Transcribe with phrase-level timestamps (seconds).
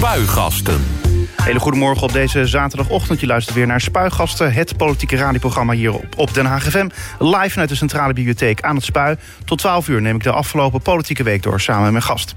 [0.00, 0.99] Spuigasten.
[1.40, 3.20] Hele goedemorgen op deze zaterdagochtend.
[3.20, 6.88] Je luistert weer naar Spuigasten, het politieke radioprogramma hier op, op Den Haag FM.
[7.18, 9.16] Live vanuit de Centrale Bibliotheek aan het Spui.
[9.44, 12.34] Tot 12 uur neem ik de afgelopen politieke week door samen met mijn gast.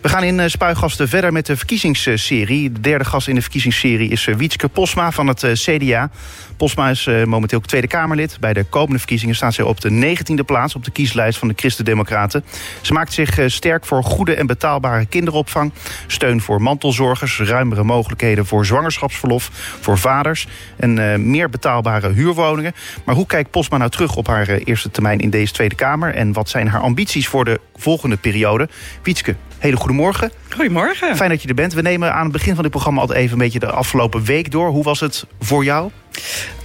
[0.00, 2.72] We gaan in eh, Spuigasten verder met de verkiezingsserie.
[2.72, 6.10] De derde gast in de verkiezingsserie is eh, Wietske Posma van het eh, CDA.
[6.56, 8.36] Posma is momenteel Tweede Kamerlid.
[8.40, 10.74] Bij de komende verkiezingen staat zij op de 19e plaats...
[10.74, 12.44] op de kieslijst van de Christen-Democraten.
[12.80, 15.72] Ze maakt zich sterk voor goede en betaalbare kinderopvang...
[16.06, 19.50] steun voor mantelzorgers, ruimere mogelijkheden voor zwangerschapsverlof...
[19.80, 22.72] voor vaders en meer betaalbare huurwoningen.
[23.04, 26.14] Maar hoe kijkt Posma nou terug op haar eerste termijn in deze Tweede Kamer...
[26.14, 28.68] en wat zijn haar ambities voor de volgende periode?
[29.02, 30.30] Wietske, hele goedemorgen.
[30.50, 31.16] Goedemorgen.
[31.16, 31.72] Fijn dat je er bent.
[31.72, 34.50] We nemen aan het begin van dit programma altijd even een beetje de afgelopen week
[34.50, 34.68] door.
[34.68, 35.90] Hoe was het voor jou?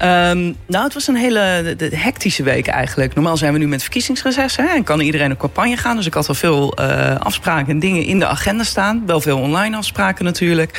[0.02, 3.14] Um, nou, het was een hele de, hectische week eigenlijk.
[3.14, 5.96] Normaal zijn we nu met verkiezingsreces hè, en kan iedereen op campagne gaan.
[5.96, 9.04] Dus ik had al veel uh, afspraken en dingen in de agenda staan.
[9.06, 10.72] Wel veel online afspraken natuurlijk.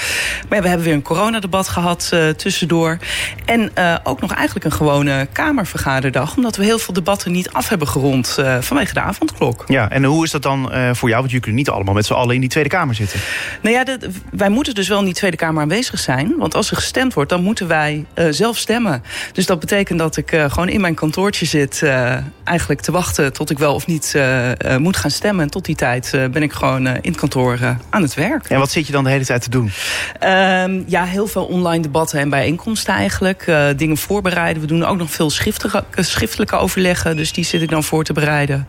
[0.48, 2.98] Maar ja, we hebben weer een coronadebat gehad uh, tussendoor.
[3.44, 6.36] En uh, ook nog eigenlijk een gewone Kamervergaderdag.
[6.36, 9.64] Omdat we heel veel debatten niet af hebben gerond vanwege de avondklok.
[9.68, 11.20] Ja, en hoe is dat dan voor jou?
[11.20, 13.20] Want jullie kunnen niet allemaal met z'n allen in die Tweede Kamer zitten.
[13.62, 16.34] Nou ja, de, wij moeten dus wel in die Tweede Kamer aanwezig zijn.
[16.38, 19.02] Want als er gestemd wordt, dan moeten wij zelf stemmen.
[19.32, 21.80] Dus dat betekent dat ik uh, gewoon in mijn kantoortje zit...
[21.84, 25.44] Uh, eigenlijk te wachten tot ik wel of niet uh, moet gaan stemmen.
[25.44, 27.58] En tot die tijd ben ik gewoon in het kantoor
[27.90, 28.48] aan het werk.
[28.48, 29.70] En wat zit je dan de hele tijd te doen?
[30.18, 33.52] Ehm, ja, heel veel online debatten en bijeenkomsten eigenlijk.
[33.76, 34.62] dingen voorbereiden.
[34.62, 37.16] We doen ook nog veel schriftelijke, schriftelijke overleggen.
[37.16, 38.66] Dus die zit ik dan voor te bereiden.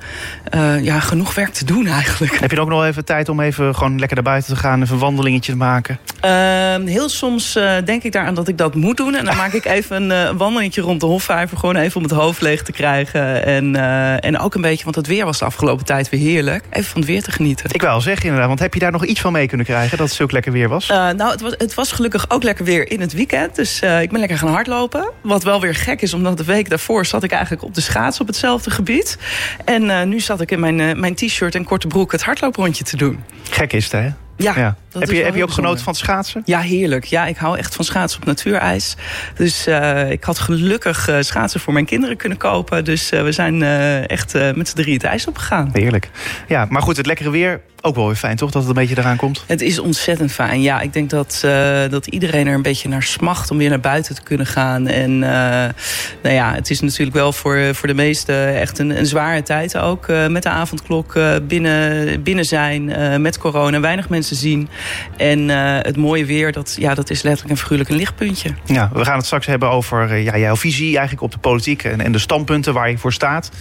[0.81, 2.39] ja, genoeg werk te doen eigenlijk.
[2.39, 4.81] Heb je ook nog even tijd om even gewoon lekker naar buiten te gaan...
[4.81, 5.99] even een wandelingetje te maken?
[6.19, 7.53] Ehm, heel soms
[7.85, 9.15] denk ik daaraan dat ik dat moet doen.
[9.15, 11.57] En dan maak ik even een, een wandelingetje rond de Hofvijver.
[11.57, 13.45] Gewoon even om het hoofd leeg te krijgen.
[13.45, 16.63] En, uh, en ook een beetje, want het weer was de afgelopen tijd weer heerlijk.
[16.69, 17.69] Even van het weer te genieten.
[17.71, 18.47] Ik wel zeggen inderdaad.
[18.47, 19.97] Want heb je daar nog iets van mee kunnen krijgen?
[19.97, 20.89] Dat het zo lekker weer was?
[20.89, 23.55] Uh, nou, het was, het was gelukkig ook lekker weer in het weekend.
[23.55, 25.11] Dus ik ben lekker gaan hardlopen.
[25.21, 28.19] Wat wel weer gek is, omdat de week daarvoor zat ik eigenlijk op de schaats
[28.19, 29.17] op hetzelfde gebied.
[29.65, 33.23] En nu zat ik in mijn, mijn t-shirt en korte broek het hardlooprondje te doen.
[33.49, 34.09] Gek is het, hè?
[34.37, 34.53] Ja.
[34.55, 34.75] ja.
[34.99, 36.41] Heb je, heb je ook genoten van schaatsen?
[36.45, 37.05] Ja, heerlijk.
[37.05, 38.95] Ja, ik hou echt van schaatsen op natuurijs.
[39.35, 42.85] Dus uh, ik had gelukkig uh, schaatsen voor mijn kinderen kunnen kopen.
[42.85, 43.63] Dus uh, we zijn
[44.07, 45.69] echt met z'n drie het ijs opgegaan.
[45.73, 46.09] Heerlijk.
[46.47, 48.51] Ja, maar goed, het lekkere weer ook wel weer fijn, toch?
[48.51, 49.43] Dat het een beetje eraan komt?
[49.47, 50.61] Het is ontzettend fijn.
[50.61, 51.45] Ja, ik denk dat,
[51.89, 54.87] dat iedereen er een beetje naar smacht om weer naar buiten te kunnen gaan.
[54.87, 55.73] En nou
[56.21, 60.07] ja, het is natuurlijk wel voor, voor de meesten echt een, een zware tijd ook.
[60.07, 61.17] Met de avondklok
[61.47, 64.69] binnen, binnen zijn, met corona, weinig mensen zien.
[65.17, 68.49] En het mooie weer, dat, ja, dat is letterlijk en figuurlijk een lichtpuntje.
[68.65, 72.01] Ja, we gaan het straks hebben over ja, jouw visie eigenlijk op de politiek en,
[72.01, 73.51] en de standpunten waar je voor staat.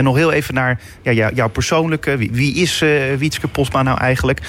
[0.00, 2.16] nog heel even naar ja, jouw persoonlijke.
[2.16, 2.84] Wie, wie is
[3.18, 3.72] Wietske Post?
[3.72, 4.40] maar nou eigenlijk?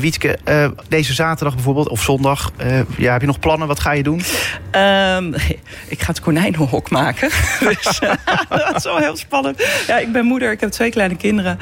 [0.00, 2.52] Wietke, uh, deze zaterdag bijvoorbeeld, of zondag,
[2.96, 3.68] ja, heb je nog plannen?
[3.68, 4.22] Wat ga je doen?
[4.76, 5.34] Um,
[5.88, 7.30] ik ga het konijnenhok maken.
[7.68, 8.00] dus,
[8.48, 9.66] dat is wel heel spannend.
[9.86, 11.58] Ja, ik ben moeder, ik heb twee kleine kinderen.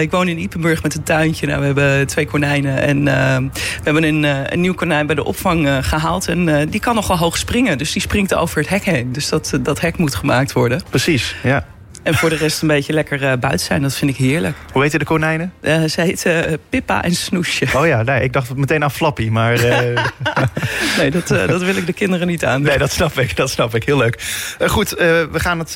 [0.00, 1.46] ik woon in Ipenburg met een tuintje.
[1.46, 2.82] Nou, we hebben twee konijnen.
[2.82, 6.28] En we hebben een, een nieuw konijn bij de opvang gehaald.
[6.28, 7.78] En die kan nogal hoog springen.
[7.78, 9.12] Dus die springt over het hek heen.
[9.12, 10.80] Dus dat, dat hek moet gemaakt worden.
[10.90, 11.66] Precies, ja.
[12.04, 13.82] En voor de rest een beetje lekker uh, buiten zijn.
[13.82, 14.56] Dat vind ik heerlijk.
[14.72, 15.52] Hoe heten de konijnen?
[15.60, 17.66] Uh, ze heten uh, Pippa en Snoesje.
[17.76, 19.28] Oh ja, nee, ik dacht meteen aan Flappy.
[19.28, 19.60] Maar,
[20.98, 22.62] nee, dat, dat wil ik de kinderen niet aan.
[22.62, 23.36] Nee, dat snap ik.
[23.36, 23.84] Dat snap ik.
[23.84, 24.22] Heel leuk.
[24.66, 25.72] goed, we gaan het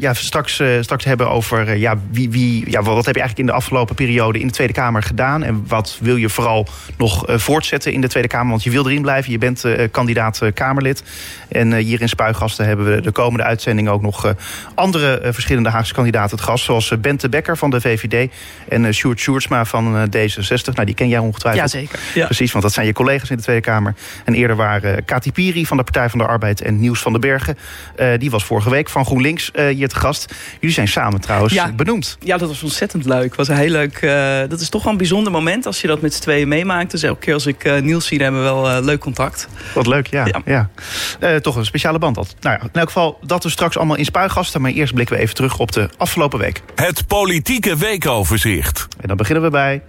[0.00, 1.76] ja, straks, straks hebben over...
[1.76, 4.72] ja, wie, wie, ja, wat heb je eigenlijk in de afgelopen periode in de Tweede
[4.72, 5.42] Kamer gedaan?
[5.42, 6.66] En wat wil je vooral
[6.98, 8.50] nog voortzetten in de Tweede Kamer?
[8.50, 9.32] Want je wil erin blijven.
[9.32, 11.02] Je bent kandidaat Kamerlid.
[11.48, 14.34] En hier in Spuigasten hebben we de komende uitzending ook nog
[14.74, 16.64] andere verschillende Haagse kandidaten het gast.
[16.64, 18.32] Zoals eh, Bente Becker van de VVD
[18.68, 20.72] en eh, Sjoerd Sjoerdsma van eh, D66.
[20.72, 21.72] Nou, die ken jij ongetwijfeld.
[21.72, 21.98] Jazeker.
[22.14, 22.24] Ja.
[22.24, 23.94] Precies, want dat zijn je collega's in de Tweede Kamer.
[24.24, 27.20] En eerder waren Kati Piri van de Partij van de Arbeid en Nieuws van den
[27.20, 27.56] Bergen.
[28.18, 30.34] die was vorige week van GroenLinks hier te gast.
[30.60, 31.72] Jullie zijn samen trouwens ja.
[31.72, 32.16] benoemd.
[32.20, 33.34] Ja, dat was ontzettend leuk.
[33.34, 34.00] Was een heel leuk.
[34.48, 36.90] dat is toch wel een bijzonder moment als je dat met z'n tweeën meemaakt.
[36.90, 39.48] Dus elke keer als ik Niels zie, hebben we wel leuk contact.
[39.74, 40.26] Wat leuk, ja.
[40.44, 40.68] ja.
[41.20, 41.40] ja.
[41.40, 42.14] toch een speciale band.
[42.14, 42.34] Dat.
[42.40, 44.60] Nou ja, in elk geval dat we straks allemaal in spuigasten.
[44.60, 46.62] Maar eerst blikken we even terug op de afgelopen week.
[46.74, 48.86] Het politieke weekoverzicht.
[49.00, 49.82] En dan beginnen we bij...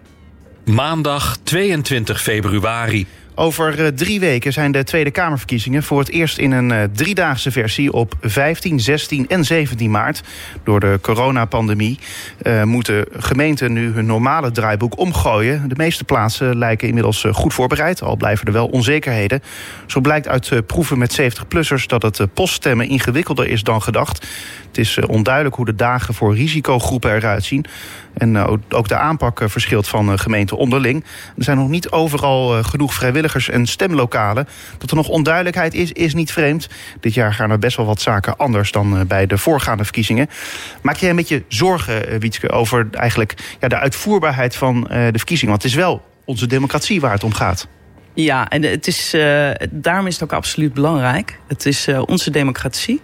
[0.65, 3.07] Maandag 22 februari.
[3.37, 7.51] Over uh, drie weken zijn de Tweede Kamerverkiezingen voor het eerst in een uh, driedaagse
[7.51, 10.23] versie op 15, 16 en 17 maart.
[10.63, 11.99] Door de coronapandemie
[12.43, 15.69] uh, moeten gemeenten nu hun normale draaiboek omgooien.
[15.69, 19.43] De meeste plaatsen lijken inmiddels goed voorbereid, al blijven er wel onzekerheden.
[19.85, 24.27] Zo blijkt uit proeven met 70-plussers dat het poststemmen ingewikkelder is dan gedacht.
[24.67, 27.65] Het is onduidelijk hoe de dagen voor risicogroepen eruit zien.
[28.17, 31.03] En uh, ook de aanpak uh, verschilt van uh, gemeente onderling.
[31.37, 34.47] Er zijn nog niet overal genoeg vrijwilligers en stemlokalen.
[34.77, 36.69] Dat er nog onduidelijkheid is, is niet vreemd.
[36.99, 40.27] Dit jaar gaan er best wel wat zaken anders dan bij de voorgaande verkiezingen.
[40.81, 45.51] Maak jij een beetje zorgen, Wietske, over eigenlijk ja, de uitvoerbaarheid van de verkiezingen?
[45.51, 47.67] Want het is wel onze democratie waar het om gaat.
[48.13, 49.15] Ja, en het is,
[49.71, 51.39] daarom is het ook absoluut belangrijk.
[51.47, 53.01] Het is uh, onze democratie.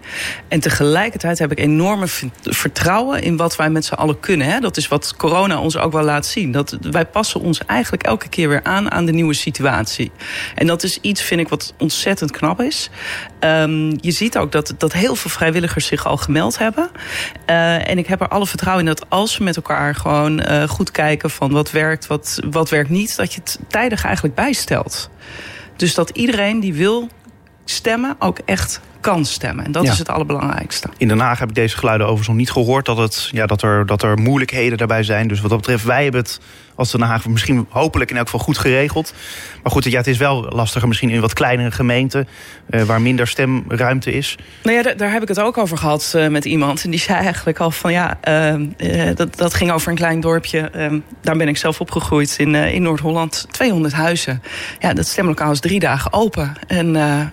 [0.48, 2.06] En tegelijkertijd heb ik enorme
[2.42, 4.48] vertrouwen in wat wij met z'n allen kunnen.
[4.48, 4.60] Hè?
[4.60, 6.52] Dat is wat corona ons ook wel laat zien.
[6.52, 10.12] Dat wij passen ons eigenlijk elke keer weer aan aan de nieuwe situatie.
[10.56, 12.90] En dat is iets, vind ik, wat ontzettend knap is.
[13.40, 16.90] Um, je ziet ook dat, dat heel veel vrijwilligers zich al gemeld hebben.
[17.50, 20.92] Uh, en ik heb er alle vertrouwen in dat als we met elkaar gewoon goed
[20.92, 25.10] kijken van wat werkt, wat, wat werkt niet, dat je het tijdig eigenlijk bijstelt.
[25.76, 27.10] Dus dat iedereen die wil
[27.72, 29.66] stemmen ook echt kan stemmen.
[29.66, 29.92] En dat ja.
[29.92, 30.90] is het allerbelangrijkste.
[30.98, 32.86] In Den Haag heb ik deze geluiden overigens nog niet gehoord...
[32.86, 35.28] Dat, het, ja, dat, er, dat er moeilijkheden daarbij zijn.
[35.28, 36.40] Dus wat dat betreft, wij hebben het
[36.76, 39.14] als Den Haag misschien hopelijk in elk geval goed geregeld.
[39.64, 42.28] Maar goed, ja, het is wel lastiger misschien in wat kleinere gemeenten...
[42.70, 44.38] Uh, waar minder stemruimte is.
[44.64, 46.84] Nou ja, daar heb ik het ook over gehad uh, met iemand.
[46.84, 50.72] En die zei eigenlijk al van ja, uh, dat, dat ging over een klein dorpje.
[51.22, 53.48] daar ben ik zelf opgegroeid in, in Noord-Holland.
[53.52, 54.42] 200 huizen.
[54.80, 56.54] Ja, dat stemlokaal is drie dagen open.
[56.68, 56.92] En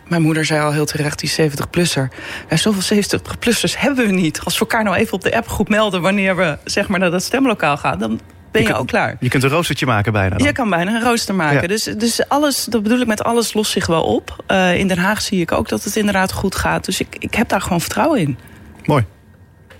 [0.08, 2.08] mijn moeder zei al heel terecht, die 70-plusser.
[2.49, 4.41] Ja, zoveel 70-plussers hebben we niet.
[4.44, 6.02] Als we elkaar nou even op de appgroep melden...
[6.02, 7.99] wanneer we zeg maar, naar dat stemlokaal gaan...
[7.99, 8.20] dan
[8.50, 9.17] ben je, ook klaar.
[9.21, 10.37] Je kunt een roostertje maken bijna.
[10.37, 10.47] Dan.
[10.47, 11.61] Je kan bijna een rooster maken.
[11.61, 11.67] Ja.
[11.67, 14.45] Dus, dus alles, dat bedoel ik met alles, lost zich wel op.
[14.49, 16.85] Uh, in Den Haag zie ik ook dat het inderdaad goed gaat.
[16.85, 18.39] Dus ik, ik heb daar gewoon vertrouwen in.
[18.85, 19.05] Mooi.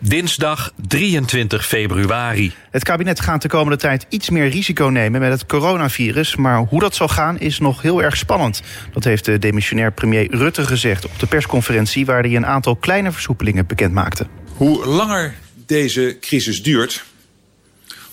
[0.01, 2.53] Dinsdag 23 februari.
[2.71, 6.37] Het kabinet gaat de komende tijd iets meer risico nemen met het coronavirus.
[6.37, 8.63] Maar hoe dat zal gaan is nog heel erg spannend.
[8.93, 12.07] Dat heeft de demissionair premier Rutte gezegd op de persconferentie...
[12.07, 14.27] waar hij een aantal kleine versoepelingen bekend maakte.
[14.57, 15.35] Hoe langer
[15.67, 17.05] deze crisis duurt,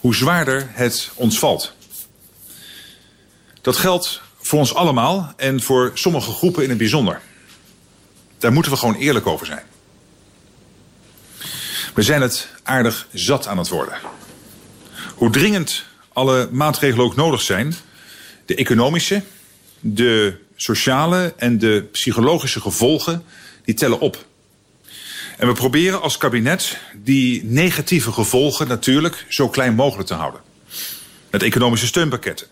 [0.05, 1.73] hoe zwaarder het ons valt.
[3.61, 7.21] Dat geldt voor ons allemaal en voor sommige groepen in het bijzonder.
[8.37, 9.63] Daar moeten we gewoon eerlijk over zijn.
[11.93, 13.97] We zijn het aardig zat aan het worden.
[15.15, 17.75] Hoe dringend alle maatregelen ook nodig zijn,
[18.45, 19.23] de economische,
[19.79, 23.23] de sociale en de psychologische gevolgen,
[23.63, 24.25] die tellen op.
[25.37, 30.41] En we proberen als kabinet die negatieve gevolgen natuurlijk zo klein mogelijk te houden.
[31.29, 32.47] Met economische steunpakketten.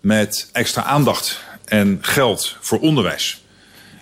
[0.00, 3.44] Met extra aandacht en geld voor onderwijs.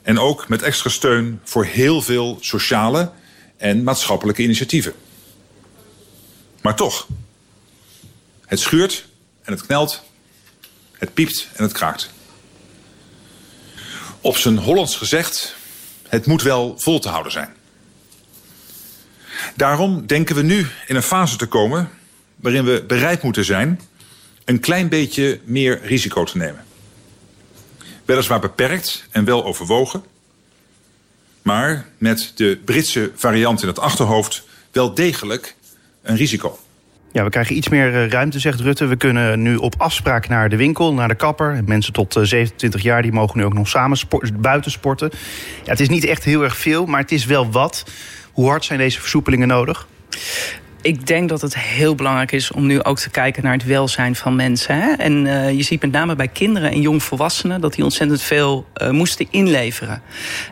[0.03, 3.13] En ook met extra steun voor heel veel sociale
[3.57, 4.95] en maatschappelijke initiatieven.
[6.61, 7.07] Maar toch,
[8.47, 9.07] het schuurt
[9.43, 10.03] en het knelt,
[10.93, 12.11] het piept en het kraakt.
[14.21, 15.55] Op zijn Hollands gezegd,
[16.09, 17.55] het moet wel vol te houden zijn.
[19.57, 21.89] Daarom denken we nu in een fase te komen
[22.37, 23.81] waarin we bereid moeten zijn
[24.45, 26.65] een klein beetje meer risico te nemen.
[28.05, 30.05] Weliswaar beperkt en wel overwogen,
[31.43, 35.55] maar met de Britse variant in het achterhoofd wel degelijk
[36.03, 36.59] een risico.
[37.13, 38.87] Ja, we krijgen iets meer ruimte, zegt Rutte.
[38.87, 41.63] We kunnen nu op afspraak naar de winkel, naar de kapper.
[41.67, 45.11] Mensen tot 27 jaar die mogen nu ook nog samen sport, buiten sporten.
[45.65, 47.85] Ja, het is niet echt heel erg veel, maar het is wel wat.
[48.35, 49.87] Hoe hard zijn deze versoepelingen nodig?
[50.85, 54.17] Ik denk dat het heel belangrijk is om nu ook te kijken naar het welzijn
[54.17, 54.81] van mensen.
[54.81, 54.93] Hè?
[54.93, 58.91] En uh, je ziet met name bij kinderen en jongvolwassenen dat die ontzettend veel uh,
[58.91, 60.03] moesten inleveren.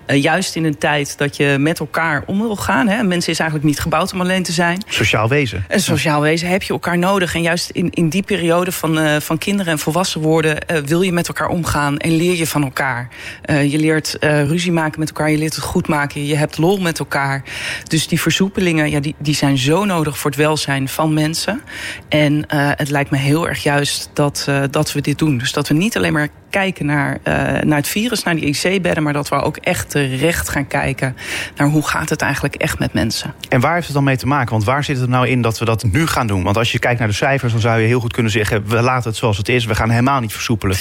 [0.07, 2.89] Uh, juist in een tijd dat je met elkaar om wil gaan.
[2.89, 3.03] Hè?
[3.03, 4.83] Mensen is eigenlijk niet gebouwd om alleen te zijn.
[4.89, 5.65] Sociaal wezen.
[5.69, 7.35] En sociaal wezen heb je elkaar nodig.
[7.35, 11.29] En juist in, in die periode van, van kinderen en volwassen worden wil je met
[11.29, 13.09] elkaar omgaan en leer je van elkaar.
[13.47, 16.99] je leert ruzie maken met elkaar, je leert het goed maken, je hebt lol met
[16.99, 17.43] elkaar.
[17.89, 21.61] Dus die versoepelingen, ja, die, die zijn zo nodig voor het welzijn van mensen.
[22.09, 25.39] En uh, het lijkt me heel erg juist dat, uh, dat we dit doen.
[25.39, 29.03] Dus dat we niet alleen maar kijken naar, uh, naar het virus, naar die IC-bedden...
[29.03, 31.17] maar dat we ook echt terecht gaan kijken
[31.57, 33.35] naar hoe gaat het eigenlijk echt met mensen.
[33.49, 34.51] En waar heeft het dan mee te maken?
[34.51, 36.43] Want waar zit het nou in dat we dat nu gaan doen?
[36.43, 38.69] Want als je kijkt naar de cijfers, dan zou je heel goed kunnen zeggen...
[38.69, 40.77] we laten het zoals het is, we gaan helemaal niet versoepelen.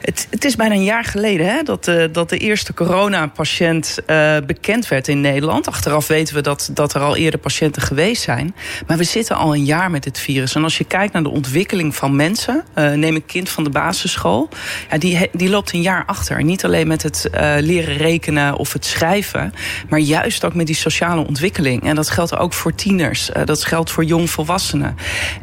[0.00, 4.36] Het, het is bijna een jaar geleden hè, dat, de, dat de eerste coronapatiënt uh,
[4.46, 5.68] bekend werd in Nederland.
[5.68, 8.54] Achteraf weten we dat, dat er al eerder patiënten geweest zijn.
[8.86, 10.54] Maar we zitten al een jaar met dit virus.
[10.54, 12.64] En als je kijkt naar de ontwikkeling van mensen...
[12.74, 14.48] Uh, neem een kind van de basisschool...
[14.90, 16.44] Ja, die, die loopt een jaar achter.
[16.44, 19.52] Niet alleen met het uh, leren rekenen of het schrijven...
[19.88, 21.82] maar juist ook met die sociale ontwikkeling.
[21.82, 23.30] En dat geldt ook voor tieners.
[23.30, 24.96] Uh, dat geldt voor jongvolwassenen.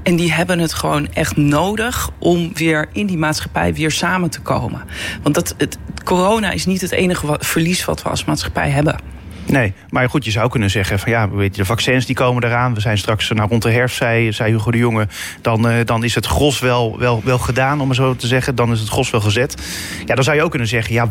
[0.03, 2.09] En die hebben het gewoon echt nodig...
[2.19, 4.81] om weer in die maatschappij weer samen te komen.
[5.23, 9.18] Want dat, het, corona is niet het enige verlies wat we als maatschappij hebben.
[9.49, 12.43] Nee, maar goed, je zou kunnen zeggen van ja, weet je, de vaccins die komen
[12.43, 12.73] eraan.
[12.73, 15.07] We zijn straks nou, rond de herfst, zei, zei Hugo de Jonge.
[15.41, 18.55] Dan, uh, dan is het gros wel, wel, wel gedaan, om maar zo te zeggen.
[18.55, 19.55] Dan is het gros wel gezet.
[20.05, 21.09] Ja, dan zou je ook kunnen zeggen, ja,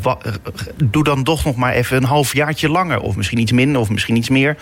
[0.85, 3.01] doe dan toch nog maar even een halfjaartje langer.
[3.01, 4.57] Of misschien iets minder, of misschien iets meer.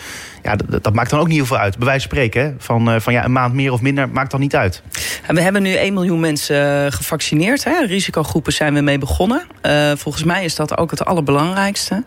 [0.47, 1.77] Ja, dat, dat maakt dan ook niet heel veel uit.
[1.77, 2.55] Bij wijze van spreken?
[2.59, 4.83] Van, uh, van ja, een maand meer of minder, maakt dan niet uit.
[5.27, 7.65] We hebben nu 1 miljoen mensen gevaccineerd.
[7.65, 7.85] Hè?
[7.87, 9.43] Risicogroepen zijn we mee begonnen.
[9.63, 12.05] Uh, volgens mij is dat ook het allerbelangrijkste.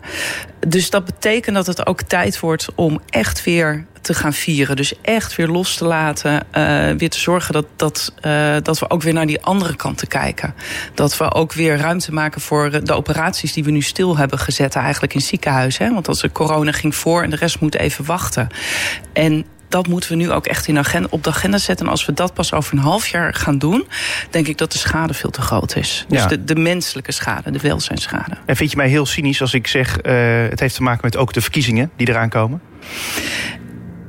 [0.66, 4.76] Dus dat betekent dat het ook tijd wordt om echt weer te gaan vieren.
[4.76, 6.32] Dus echt weer los te laten.
[6.32, 9.98] Uh, weer te zorgen dat, dat, uh, dat we ook weer naar die andere kant
[9.98, 10.54] te kijken.
[10.94, 14.74] Dat we ook weer ruimte maken voor de operaties die we nu stil hebben gezet.
[14.74, 15.92] Eigenlijk in ziekenhuizen.
[15.92, 18.48] Want als de corona ging voor en de rest moet even wachten.
[19.12, 21.86] En dat moeten we nu ook echt in agenda, op de agenda zetten.
[21.86, 23.86] En als we dat pas over een half jaar gaan doen,
[24.30, 26.04] denk ik dat de schade veel te groot is.
[26.08, 28.36] Dus de, de, menselijke schade, de welzijnsschade.
[28.46, 30.12] En vind je mij heel cynisch als ik zeg, uh,
[30.48, 32.60] het heeft te maken met ook de verkiezingen die eraan komen?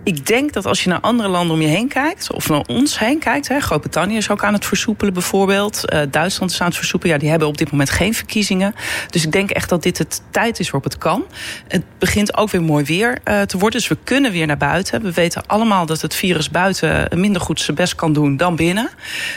[0.03, 2.99] Ik denk dat als je naar andere landen om je heen kijkt, of naar ons
[2.99, 7.13] heen kijkt, Groot-Brittannië is ook aan het versoepelen bijvoorbeeld, uh, Duitsland is aan het versoepelen,
[7.13, 8.75] ja, die hebben op dit moment geen verkiezingen.
[9.09, 11.25] Dus ik denk echt dat dit het tijd is waarop het kan.
[11.67, 15.01] Het begint ook weer mooi weer uh, te worden, dus we kunnen weer naar buiten.
[15.01, 18.89] We weten allemaal dat het virus buiten minder goed zijn best kan doen dan binnen.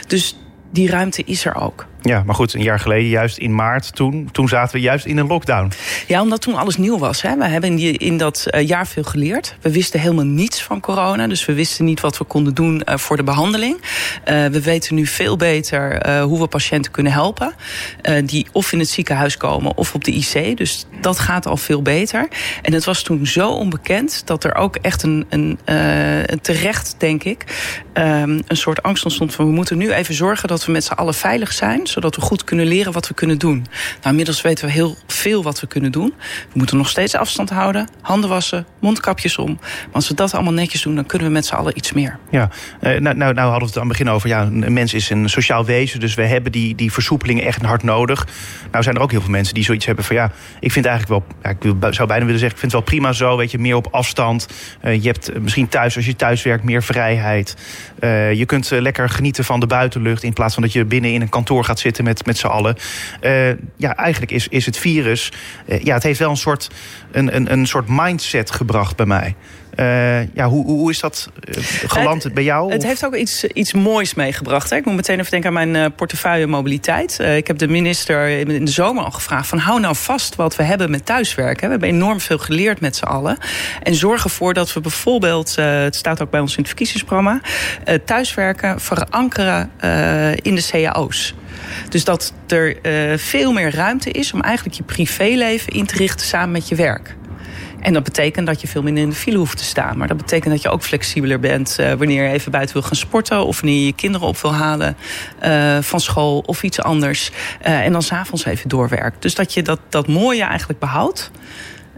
[0.07, 0.37] Dus
[0.71, 1.85] die ruimte is er ook.
[2.05, 5.17] Ja, maar goed, een jaar geleden, juist in maart, toen, toen zaten we juist in
[5.17, 5.71] een lockdown.
[6.07, 7.21] Ja, omdat toen alles nieuw was.
[7.21, 7.37] Hè.
[7.37, 9.55] We hebben in, dat uh, jaar veel geleerd.
[9.61, 11.27] We wisten helemaal niets van corona.
[11.27, 13.75] Dus we wisten niet wat we konden doen uh, voor de behandeling.
[13.75, 17.53] Uh, we weten nu veel beter hoe we patiënten kunnen helpen.
[18.25, 20.57] die of in het ziekenhuis komen of op de IC.
[20.57, 22.27] Dus dat gaat al veel beter.
[22.61, 25.59] En het was toen zo onbekend dat er ook echt een, een,
[26.41, 27.43] terecht, denk ik,
[27.93, 30.93] um, een soort angst ontstond van we moeten nu even zorgen dat we met z'n
[30.93, 33.65] allen veilig zijn zodat we goed kunnen leren wat we kunnen doen.
[33.95, 36.13] Nou, inmiddels weten we heel veel wat we kunnen doen.
[36.17, 39.57] We moeten nog steeds afstand houden, handen wassen, mondkapjes om.
[39.61, 42.19] Maar als we dat allemaal netjes doen, dan kunnen we met z'n allen iets meer.
[42.29, 42.49] Ja,
[42.81, 45.29] nou, nou, nou hadden we het aan het begin over, ja, een mens is een
[45.29, 48.27] sociaal wezen, dus we hebben die, die versoepelingen echt hard nodig.
[48.71, 51.25] Nou zijn er ook heel veel mensen die zoiets hebben van, ja, ik vind eigenlijk
[51.25, 53.59] wel, ja, ik zou bijna willen zeggen, ik vind het wel prima zo, weet je,
[53.59, 54.47] meer op afstand.
[54.83, 57.55] Uh, je hebt misschien thuis, als je thuis werkt, meer vrijheid.
[58.33, 61.29] Je kunt lekker genieten van de buitenlucht in plaats van dat je binnen in een
[61.29, 62.75] kantoor gaat zitten met, met z'n allen.
[63.21, 65.31] Uh, ja, eigenlijk is, is het virus.
[65.65, 66.69] Uh, ja, het heeft wel een soort,
[67.11, 69.35] een, een, een soort mindset gebracht bij mij.
[69.79, 71.29] Uh, ja, hoe, hoe is dat
[71.87, 72.71] geland het, bij jou?
[72.71, 74.69] Het heeft ook iets, iets moois meegebracht.
[74.69, 74.75] Hè?
[74.75, 77.17] Ik moet meteen even denken aan mijn portefeuille mobiliteit.
[77.21, 79.47] Uh, ik heb de minister in de zomer al gevraagd...
[79.47, 81.63] van hou nou vast wat we hebben met thuiswerken.
[81.63, 83.37] We hebben enorm veel geleerd met z'n allen.
[83.83, 85.55] En zorg ervoor dat we bijvoorbeeld...
[85.59, 87.41] Uh, het staat ook bij ons in het verkiezingsprogramma...
[88.05, 89.71] thuiswerken verankeren
[90.41, 91.35] in de cao's.
[91.89, 96.27] Dus dat er uh, veel meer ruimte is om eigenlijk je privéleven in te richten
[96.27, 97.15] samen met je werk.
[97.79, 99.97] En dat betekent dat je veel minder in de file hoeft te staan.
[99.97, 102.95] Maar dat betekent dat je ook flexibeler bent uh, wanneer je even buiten wil gaan
[102.95, 103.45] sporten.
[103.45, 104.97] Of wanneer je je kinderen op wil halen
[105.43, 107.31] uh, van school of iets anders.
[107.59, 109.21] En dan s'avonds even doorwerkt.
[109.21, 111.31] Dus dat je dat, dat mooie eigenlijk behoudt.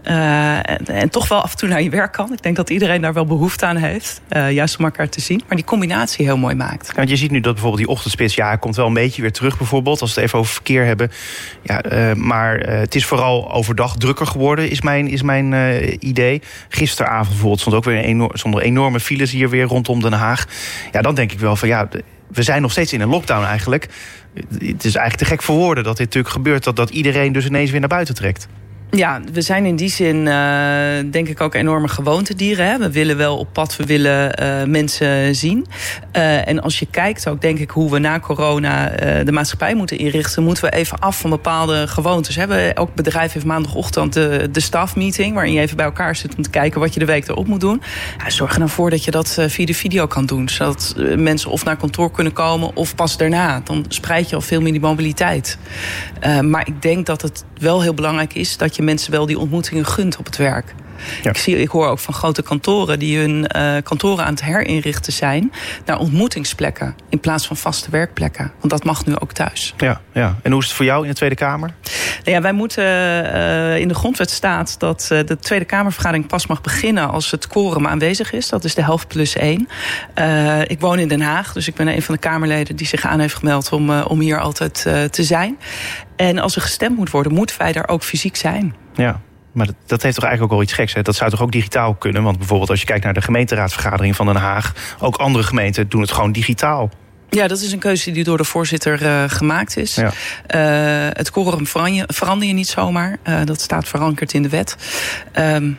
[0.04, 2.32] Uh, en, toch wel af en toe naar je werk kan.
[2.32, 4.20] Ik denk dat iedereen daar wel behoefte aan heeft.
[4.30, 5.42] Uh, juist om elkaar te zien.
[5.46, 6.94] Maar die combinatie heel mooi maakt.
[6.94, 8.34] Want je ziet nu dat bijvoorbeeld die ochtendspits...
[8.34, 10.00] ja, komt wel een beetje weer terug bijvoorbeeld.
[10.00, 11.10] Als we het even over verkeer hebben.
[11.62, 15.54] Ja, uh, maar het is vooral overdag drukker geworden, is mijn, is mijn
[16.06, 16.42] idee.
[16.68, 20.46] Gisteravond bijvoorbeeld stond ook weer een zonder enorme files hier weer rondom Den Haag.
[20.92, 21.88] Ja, dan denk ik wel van ja...
[22.28, 23.88] We zijn nog steeds in een lockdown eigenlijk.
[24.50, 26.64] Het is eigenlijk te gek voor woorden dat dit natuurlijk gebeurt...
[26.64, 28.48] dat, dat iedereen dus ineens weer naar buiten trekt.
[28.90, 32.66] Ja, we zijn in die zin uh, denk ik ook enorme gewoontedieren.
[32.66, 32.78] Hè?
[32.78, 35.66] We willen wel op pad, we willen uh, mensen zien.
[36.16, 38.86] Uh, en als je kijkt ook denk ik hoe we na corona
[39.24, 40.42] de maatschappij moeten inrichten...
[40.42, 42.36] moeten we even af van bepaalde gewoontes.
[42.36, 45.34] Hebben elk bedrijf heeft maandagochtend de, de staffmeeting...
[45.34, 47.60] waarin je even bij elkaar zit om te kijken wat je de week erop moet
[47.60, 47.82] doen.
[48.26, 50.48] Zorg er nou voor dat je dat via de video kan doen.
[50.48, 53.60] Zodat mensen of naar kantoor kunnen komen of pas daarna.
[53.64, 55.58] Dan spreid je al veel meer die mobiliteit.
[56.42, 58.56] maar ik denk dat het wel heel belangrijk is...
[58.56, 60.74] dat je je mensen wel die ontmoetingen gunt op het werk.
[61.22, 61.30] Ja.
[61.30, 65.12] Ik, zie, ik hoor ook van grote kantoren die hun uh, kantoren aan het herinrichten
[65.12, 65.52] zijn
[65.84, 68.52] naar ontmoetingsplekken in plaats van vaste werkplekken.
[68.58, 69.74] Want dat mag nu ook thuis.
[69.76, 70.36] Ja, ja.
[70.42, 71.74] En hoe is het voor jou in de Tweede Kamer?
[72.24, 76.46] Nou ja, wij moeten uh, in de grondwet staat dat uh, de Tweede Kamervergadering pas
[76.46, 78.48] mag beginnen als het quorum aanwezig is.
[78.48, 79.68] Dat is de helft plus één.
[80.66, 83.20] ik woon in Den Haag, dus ik ben een van de Kamerleden die zich aan
[83.20, 85.58] heeft gemeld om, om hier altijd te zijn.
[86.16, 88.74] En als er gestemd moet worden, moeten wij daar ook fysiek zijn.
[88.94, 89.20] Ja,
[89.58, 90.94] maar dat, dat, heeft toch eigenlijk ook wel iets geks.
[90.94, 91.02] Hè?
[91.02, 92.22] Dat zou toch ook digitaal kunnen?
[92.22, 94.96] Want bijvoorbeeld als je kijkt naar de gemeenteraadsvergadering van Den Haag...
[95.00, 96.90] ook andere gemeenten doen het gewoon digitaal.
[97.30, 99.94] Ja, dat is een keuze die door de voorzitter uh, gemaakt is.
[99.94, 100.06] Ja.
[100.06, 103.18] Uh, het quorum verander je, verander je niet zomaar.
[103.24, 104.76] Uh, dat staat verankerd in de wet.
[105.38, 105.78] Um,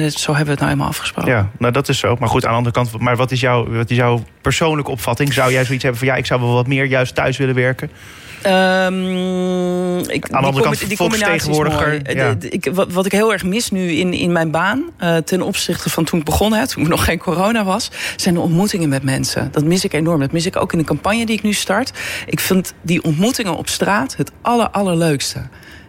[0.00, 1.32] maar zo hebben we het nou eenmaal afgesproken.
[1.32, 2.16] Ja, nou dat is zo.
[2.18, 5.32] Maar goed, aan de andere kant, maar wat is, jouw, wat is jouw persoonlijke opvatting?
[5.32, 7.90] Zou jij zoiets hebben van ja, ik zou wel wat meer juist thuis willen werken?
[8.46, 10.96] Um, ik, Aan de andere kant, die
[11.48, 12.02] mooi.
[12.02, 12.34] Ja.
[12.40, 15.90] Ik, wat, wat ik heel erg mis nu in, in mijn baan, uh, ten opzichte
[15.90, 19.02] van toen ik begonnen heb, toen er nog geen corona was, zijn de ontmoetingen met
[19.02, 19.48] mensen.
[19.52, 20.20] Dat mis ik enorm.
[20.20, 21.92] Dat mis ik ook in de campagne die ik nu start.
[22.26, 25.42] Ik vind die ontmoetingen op straat het aller, allerleukste.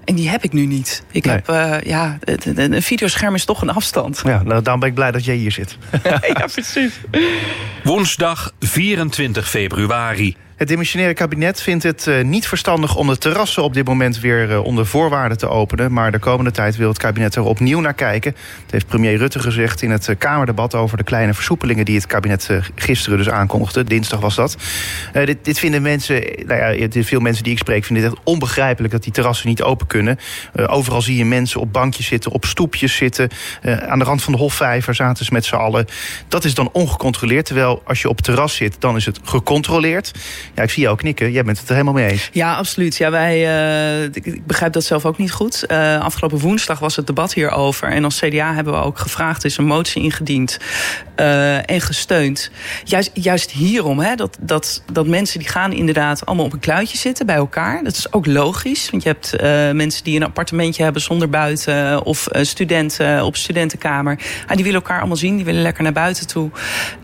[0.05, 1.03] En die heb ik nu niet.
[1.12, 1.35] Ik Nee.
[1.35, 2.17] heb, uh, ja,
[2.55, 4.21] een videoscherm is toch een afstand.
[4.25, 5.77] Ja, nou, daarom ben ik blij dat jij hier zit.
[6.33, 6.93] ja, precies.
[7.83, 10.35] Woensdag 24 februari.
[10.55, 14.51] Het dimissionaire kabinet vindt het eh, niet verstandig om de terrassen op dit moment weer
[14.51, 15.93] eh, onder voorwaarden te openen.
[15.93, 18.31] Maar de komende tijd wil het kabinet er opnieuw naar kijken.
[18.31, 22.07] Dat heeft premier Rutte gezegd in het eh, Kamerdebat over de kleine versoepelingen die het
[22.07, 23.83] kabinet gisteren dus aankondigde.
[23.83, 24.57] Dinsdag was dat.
[25.13, 28.93] Dit, dit vinden mensen, nou ja, veel mensen die ik spreek vinden het echt onbegrijpelijk
[28.93, 30.19] dat die terrassen niet open kunnen.
[30.67, 33.29] Overal zie je mensen op bankjes zitten, op stoepjes zitten.
[33.88, 35.85] Aan de rand van de Hofvijver zaten ze met z'n allen.
[36.27, 37.45] Dat is dan ongecontroleerd.
[37.45, 40.12] Terwijl als je op terras zit, dan is het gecontroleerd.
[40.53, 41.31] Ja, ik zie jou knikken.
[41.31, 42.29] Jij bent het er helemaal mee eens.
[42.31, 42.95] Ja, absoluut.
[42.95, 45.65] Ja, wij, eh, ik, begrijp dat zelf ook niet goed.
[45.65, 47.87] Eh, afgelopen woensdag was het debat hierover.
[47.87, 50.57] En als CDA hebben we ook gevraagd, is een motie ingediend
[51.15, 52.51] eh, en gesteund.
[52.83, 56.97] Juist, juist hierom, hè, dat, dat, dat mensen die gaan inderdaad allemaal op een kluitje
[56.97, 57.83] zitten bij elkaar.
[57.83, 59.41] Dat is ook logisch, want je hebt
[59.73, 62.03] mensen die een appartementje hebben zonder buiten...
[62.05, 64.19] of studenten op studentenkamer.
[64.47, 66.49] Ah, die willen elkaar allemaal zien, die willen lekker naar buiten toe.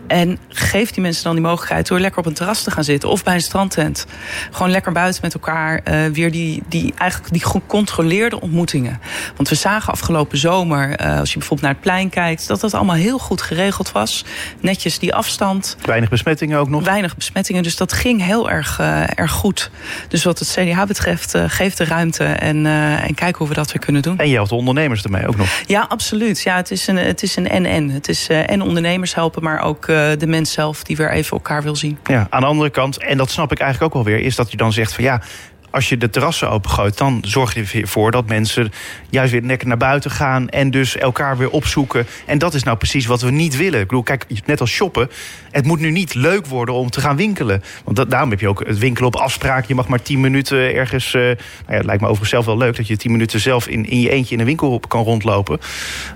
[0.06, 3.08] En geef die mensen dan die mogelijkheid door lekker op een terras te gaan zitten...
[3.08, 4.06] of bij een strandtent.
[4.50, 9.00] Gewoon lekker buiten met elkaar eh, weer die, die, eigenlijk die gecontroleerde ontmoetingen.
[9.36, 12.46] Want we zagen afgelopen zomer, eh, als je bijvoorbeeld naar het plein kijkt...
[12.46, 14.24] dat dat allemaal heel goed geregeld was.
[14.60, 16.84] Netjes die afstand, Weinig besmettingen ook nog.
[16.84, 17.62] weinig besmettingen.
[17.62, 19.70] Dus dat ging heel erg, eh, erg goed.
[20.08, 22.24] Dus wat het CDA betreft, geef de ruimte...
[22.24, 24.18] En, en kijk hoe we dat weer kunnen doen.
[24.18, 25.48] En je helpt de ondernemers ermee ook nog.
[25.66, 26.42] Ja, absoluut.
[26.42, 27.90] Ja, het is een, het is een en-en.
[27.90, 30.82] Het is en ondernemers helpen, maar ook de mens zelf...
[30.82, 31.98] die weer even elkaar wil zien.
[32.04, 34.50] Ja, aan de andere kant, en dat snap ik eigenlijk ook wel weer, is dat
[34.50, 35.22] je dan zegt van ja.
[35.70, 38.72] Als je de terrassen opengooit, dan zorg je ervoor dat mensen
[39.10, 42.06] juist weer lekker naar buiten gaan en dus elkaar weer opzoeken.
[42.26, 43.80] En dat is nou precies wat we niet willen.
[43.80, 45.10] Ik bedoel, kijk, net als shoppen,
[45.50, 47.62] het moet nu niet leuk worden om te gaan winkelen.
[47.84, 49.64] Want dat, daarom heb je ook het winkelen op afspraak.
[49.64, 51.14] Je mag maar tien minuten ergens.
[51.14, 51.36] eh, nou
[51.68, 54.00] ja, het lijkt me overigens zelf wel leuk dat je tien minuten zelf in, in
[54.00, 55.58] je eentje in een winkel kan rondlopen.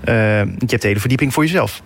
[0.05, 1.83] Eh, je hebt de hele verdieping voor jezelf.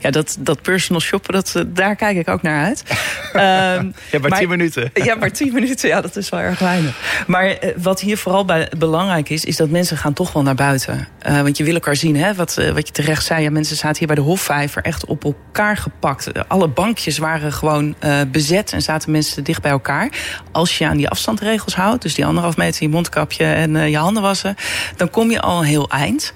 [0.00, 2.82] Ja, dat, dat personal shoppen, dat, eh, daar kijk ik ook naar uit.
[3.32, 4.90] Ehm, Ja, maar, tien minuten.
[5.04, 7.24] Ja, maar tien minuten, ja, dat is wel erg weinig.
[7.26, 10.54] Maar eh, wat hier vooral bij, belangrijk is, is dat mensen gaan toch wel naar
[10.54, 11.08] buiten.
[11.18, 12.34] Eh, want je wil elkaar zien, hè?
[12.34, 13.42] Wat, wat je terecht zei.
[13.42, 16.48] Ja, mensen zaten hier bij de Hofvijver echt op elkaar gepakt.
[16.48, 17.94] Alle bankjes waren gewoon
[18.30, 20.08] bezet en zaten mensen dicht bij elkaar.
[20.52, 24.22] Als je aan die afstandregels houdt, dus die anderhalf meter, je mondkapje en je handen
[24.22, 24.54] wassen,
[24.96, 26.32] dan kom je al een heel eind.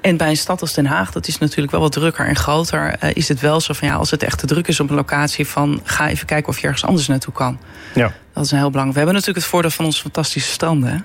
[0.00, 2.79] En bij een stad als Den Haag, dat is natuurlijk wel wat drukker en groter,
[2.88, 4.96] eh, is het wel zo van ja, als het echt te druk is op een
[4.96, 7.60] locatie, van ga even kijken of je ergens anders naartoe kan.
[7.94, 8.12] Ja.
[8.32, 8.92] Dat is een heel belangrijk.
[8.92, 10.90] We hebben natuurlijk het voordeel van onze fantastische stranden.
[10.90, 10.98] Hè?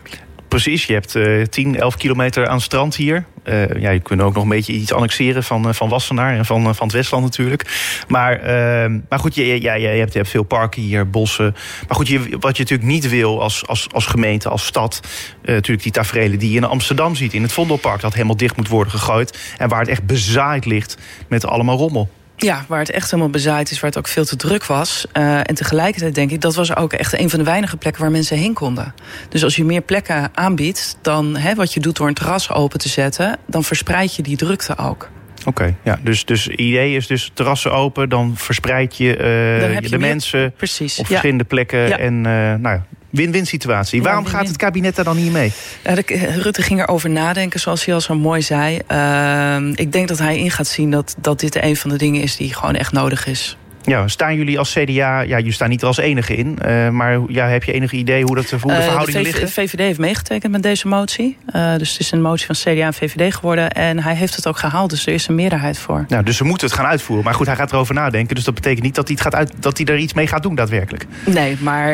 [0.47, 3.25] Precies, je hebt eh 10, 11 kilometer aan strand hier.
[3.43, 6.45] Eh, ja, je kunt ook nog een beetje iets annexeren van, eh, van Wassenaar en
[6.45, 7.65] van, eh, van het Westland natuurlijk.
[8.07, 11.55] Maar, eh, maar goed, je, ja, je, hebt, hebt veel parken hier, bossen.
[11.87, 14.99] Maar goed, je, wat je natuurlijk niet wil als, als, als gemeente, als stad...
[15.43, 17.33] natuurlijk die tafereelen die je in Amsterdam ziet...
[17.33, 19.39] in het Vondelpark, dat helemaal dicht moet worden gegooid...
[19.57, 22.09] en waar het echt bezaaid ligt met allemaal rommel.
[22.37, 25.05] Ja, waar het echt helemaal bezaaid is, waar het ook veel te druk was.
[25.13, 28.11] Uh, en tegelijkertijd denk ik, dat was ook echt een van de weinige plekken waar
[28.11, 28.93] mensen heen konden.
[29.29, 32.79] Dus als je meer plekken aanbiedt dan hè, wat je doet door een terras open
[32.79, 35.09] te zetten, dan verspreid je die drukte ook.
[35.39, 39.79] Oké, okay, ja, dus, dus het idee is dus terrassen open, dan verspreid je, uh,
[39.79, 41.49] je de mensen precies, op verschillende ja.
[41.49, 41.87] plekken.
[41.87, 41.97] Ja.
[41.97, 44.01] En uh, nou ja, win-win situatie.
[44.01, 45.51] Waarom win gaat het kabinet daar dan niet mee?
[45.83, 46.03] Ja, de,
[46.41, 48.79] Rutte ging erover nadenken, zoals hij al zo mooi zei.
[48.91, 52.21] Uh, ik denk dat hij in gaat zien dat, dat dit een van de dingen
[52.21, 53.57] is die gewoon echt nodig is.
[53.85, 57.19] Ja, staan jullie als CDA, ja, jullie staan niet er als enige in, uh, maar
[57.27, 59.49] ja, heb je enig idee hoe, dat, hoe de verhoudingen uh, de liggen?
[59.49, 61.37] VVD heeft meegetekend met deze motie.
[61.55, 63.71] Uh, dus het is een motie van CDA en VVD geworden.
[63.71, 66.05] En hij heeft het ook gehaald, dus er is een meerderheid voor.
[66.07, 67.25] Nou, dus ze moeten het gaan uitvoeren.
[67.25, 68.35] Maar goed, hij gaat erover nadenken.
[68.35, 70.43] Dus dat betekent niet dat hij, het gaat uit, dat hij er iets mee gaat
[70.43, 71.05] doen daadwerkelijk.
[71.25, 71.93] Nee, maar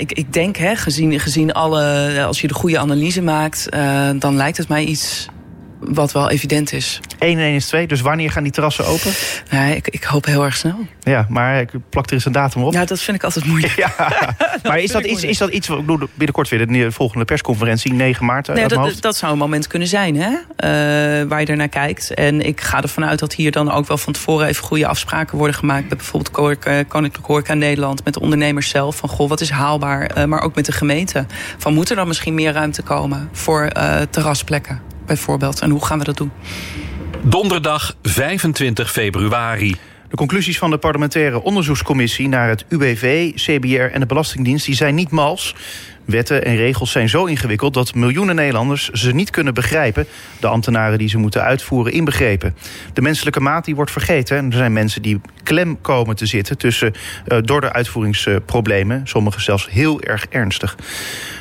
[0.00, 3.68] ik, ik denk, hè, gezien, gezien alle, als je de goede analyse maakt,
[4.18, 5.28] dan lijkt het mij iets
[5.78, 7.00] wat wel evident is.
[7.18, 9.12] 1 en 1 is 2, dus wanneer gaan die terrassen open?
[9.50, 10.78] Ja, ik, ik hoop heel erg snel.
[11.00, 12.72] Ja, maar ik plak er eens een datum op.
[12.72, 13.74] Ja, dat vind ik altijd moeilijk.
[13.86, 13.94] Ja,
[14.62, 18.26] maar is dat, iets, is dat iets, ik bedoel, binnenkort weer de volgende persconferentie, 9
[18.26, 18.46] maart?
[18.46, 20.30] Nee, dat, dat, zou een moment kunnen zijn, hè?
[20.30, 22.14] Uh, waar je er naar kijkt.
[22.14, 25.38] En ik ga ervan uit dat hier dan ook wel van tevoren even goede afspraken
[25.38, 25.88] worden gemaakt.
[25.88, 26.58] Met bijvoorbeeld
[26.88, 28.96] Koninklijke Horeca Nederland, met de ondernemers zelf.
[28.96, 30.18] Van goh, wat is haalbaar?
[30.18, 31.26] Uh, maar ook met de gemeente.
[31.58, 34.94] Van moet er dan misschien meer ruimte komen voor uh, terrasplekken?
[35.06, 35.60] Bijvoorbeeld.
[35.60, 36.30] En hoe gaan we dat doen?
[37.22, 39.76] Donderdag 25 februari.
[40.08, 44.94] De conclusies van de parlementaire onderzoekscommissie naar het UWV, CBR en de Belastingdienst die zijn
[44.94, 45.54] niet mals.
[46.06, 50.06] Wetten en regels zijn zo ingewikkeld dat miljoenen Nederlanders ze niet kunnen begrijpen.
[50.40, 52.54] De ambtenaren die ze moeten uitvoeren inbegrepen.
[52.92, 54.36] De menselijke maat die wordt vergeten.
[54.36, 56.94] En er zijn mensen die klem komen te zitten tussen,
[57.28, 59.00] uh, door de uitvoeringsproblemen.
[59.04, 60.76] Sommigen zelfs heel erg ernstig.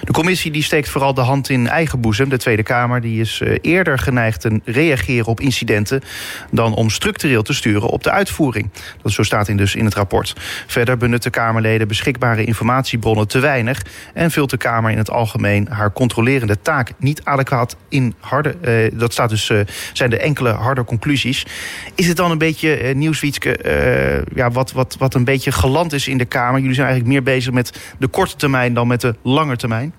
[0.03, 2.29] De commissie die steekt vooral de hand in eigen boezem.
[2.29, 6.01] De Tweede Kamer die is uh, eerder geneigd te reageren op incidenten...
[6.51, 8.69] dan om structureel te sturen op de uitvoering.
[9.01, 10.33] Dat zo staat in dus in het rapport.
[10.67, 13.81] Verder benutten Kamerleden beschikbare informatiebronnen te weinig...
[14.13, 18.55] en vult de Kamer in het algemeen haar controlerende taak niet adequaat in harde...
[18.61, 19.59] Uh, dat staat dus, uh,
[19.93, 21.45] zijn de enkele harde conclusies.
[21.95, 26.07] Is het dan een beetje, uh, Nieuwswietske, ja, wat, wat, wat een beetje geland is
[26.07, 26.59] in de Kamer?
[26.59, 29.93] Jullie zijn eigenlijk meer bezig met de korte termijn dan met de lange termijn?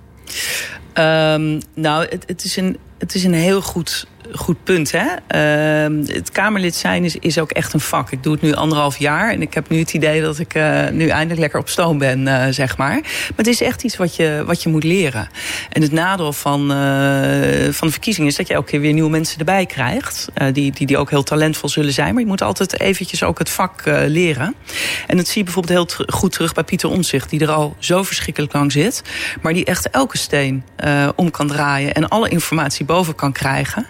[0.94, 4.92] Um, nou, het, het, is een, het is een heel goed goed punt.
[4.92, 5.06] Hè?
[5.88, 8.10] Uh, het Kamerlid zijn is, is ook echt een vak.
[8.10, 10.88] Ik doe het nu anderhalf jaar en ik heb nu het idee dat ik uh,
[10.88, 12.94] nu eindelijk lekker op stoom ben, uh, zeg maar.
[13.00, 15.28] Maar het is echt iets wat je, wat je moet leren.
[15.72, 16.68] En het nadeel van, uh,
[17.70, 20.28] van de verkiezingen is dat je elke keer weer nieuwe mensen erbij krijgt.
[20.52, 22.12] die, die, die ook heel talentvol zullen zijn.
[22.12, 24.54] Maar je moet altijd eventjes ook het vak leren.
[25.06, 28.02] En dat zie je bijvoorbeeld heel goed terug bij Pieter Omtzigt, die er al zo
[28.02, 29.02] verschrikkelijk lang zit.
[29.42, 30.64] Maar die echt elke steen
[31.16, 33.86] om kan draaien en alle informatie boven kan krijgen.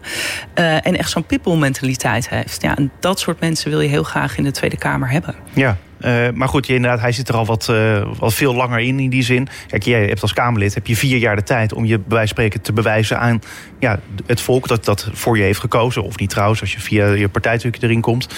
[0.55, 2.63] Uh, en echt zo'n people-mentaliteit heeft.
[2.63, 5.35] Ja, en dat soort mensen wil je heel graag in de Tweede Kamer hebben.
[5.53, 7.73] Ja, uh, maar goed, je, inderdaad, hij zit er al wat,
[8.19, 9.49] wat veel langer in, in die zin.
[9.67, 12.19] Kijk, jij hebt als Kamerlid heb je vier jaar de tijd om je bij wijze
[12.19, 13.41] van spreken te bewijzen aan
[13.79, 16.03] ja, het volk dat dat voor je heeft gekozen.
[16.03, 18.29] Of niet trouwens, als je via je partijtrucje erin komt.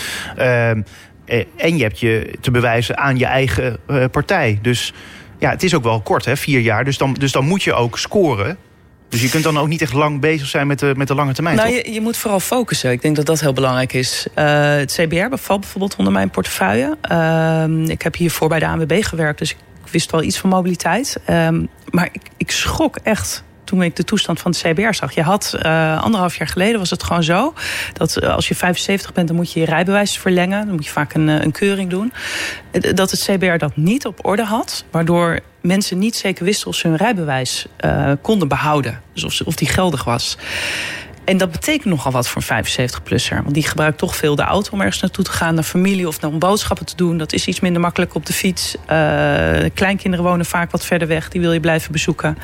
[1.56, 3.78] En je hebt je te bewijzen aan je eigen
[4.10, 4.58] partij.
[4.62, 4.92] Dus
[5.38, 6.84] ja, het is ook wel kort, hè, vier jaar.
[6.84, 8.56] Dus dan, dus dan moet je ook scoren.
[9.08, 11.32] Dus je kunt dan ook niet echt lang bezig zijn met de, met de lange
[11.32, 11.56] termijn.
[11.56, 12.90] Nou, je, je, moet vooral focussen.
[12.90, 14.26] Ik denk dat dat heel belangrijk is.
[14.34, 14.44] Uh,
[14.74, 16.96] het CBR valt bijvoorbeeld onder mijn portefeuille.
[17.10, 19.56] Uh, ik heb hiervoor bij de ANWB gewerkt, dus ik
[19.90, 21.20] wist wel iets van mobiliteit.
[21.30, 21.48] Uh,
[21.90, 25.12] maar ik, ik schrok echt toen ik de toestand van het CBR zag.
[25.12, 27.54] Je had uh, anderhalf jaar geleden was het gewoon zo
[27.92, 30.66] dat als je 75 bent, dan moet je je rijbewijs verlengen.
[30.66, 32.12] Dan moet je vaak een, een keuring doen.
[32.94, 36.88] Dat het CBR dat niet op orde had, waardoor mensen niet zeker wisten of ze
[36.88, 39.00] hun rijbewijs uh, konden behouden.
[39.12, 40.38] Dus of, of die geldig was.
[41.24, 43.42] En dat betekent nogal wat voor een 75-plusser.
[43.42, 45.54] Want die gebruikt toch veel de auto om ergens naartoe te gaan...
[45.54, 47.18] naar familie of om boodschappen te doen.
[47.18, 48.74] Dat is iets minder makkelijk op de fiets.
[48.74, 48.90] Uh,
[49.74, 51.28] kleinkinderen wonen vaak wat verder weg.
[51.28, 52.38] Die wil je blijven bezoeken.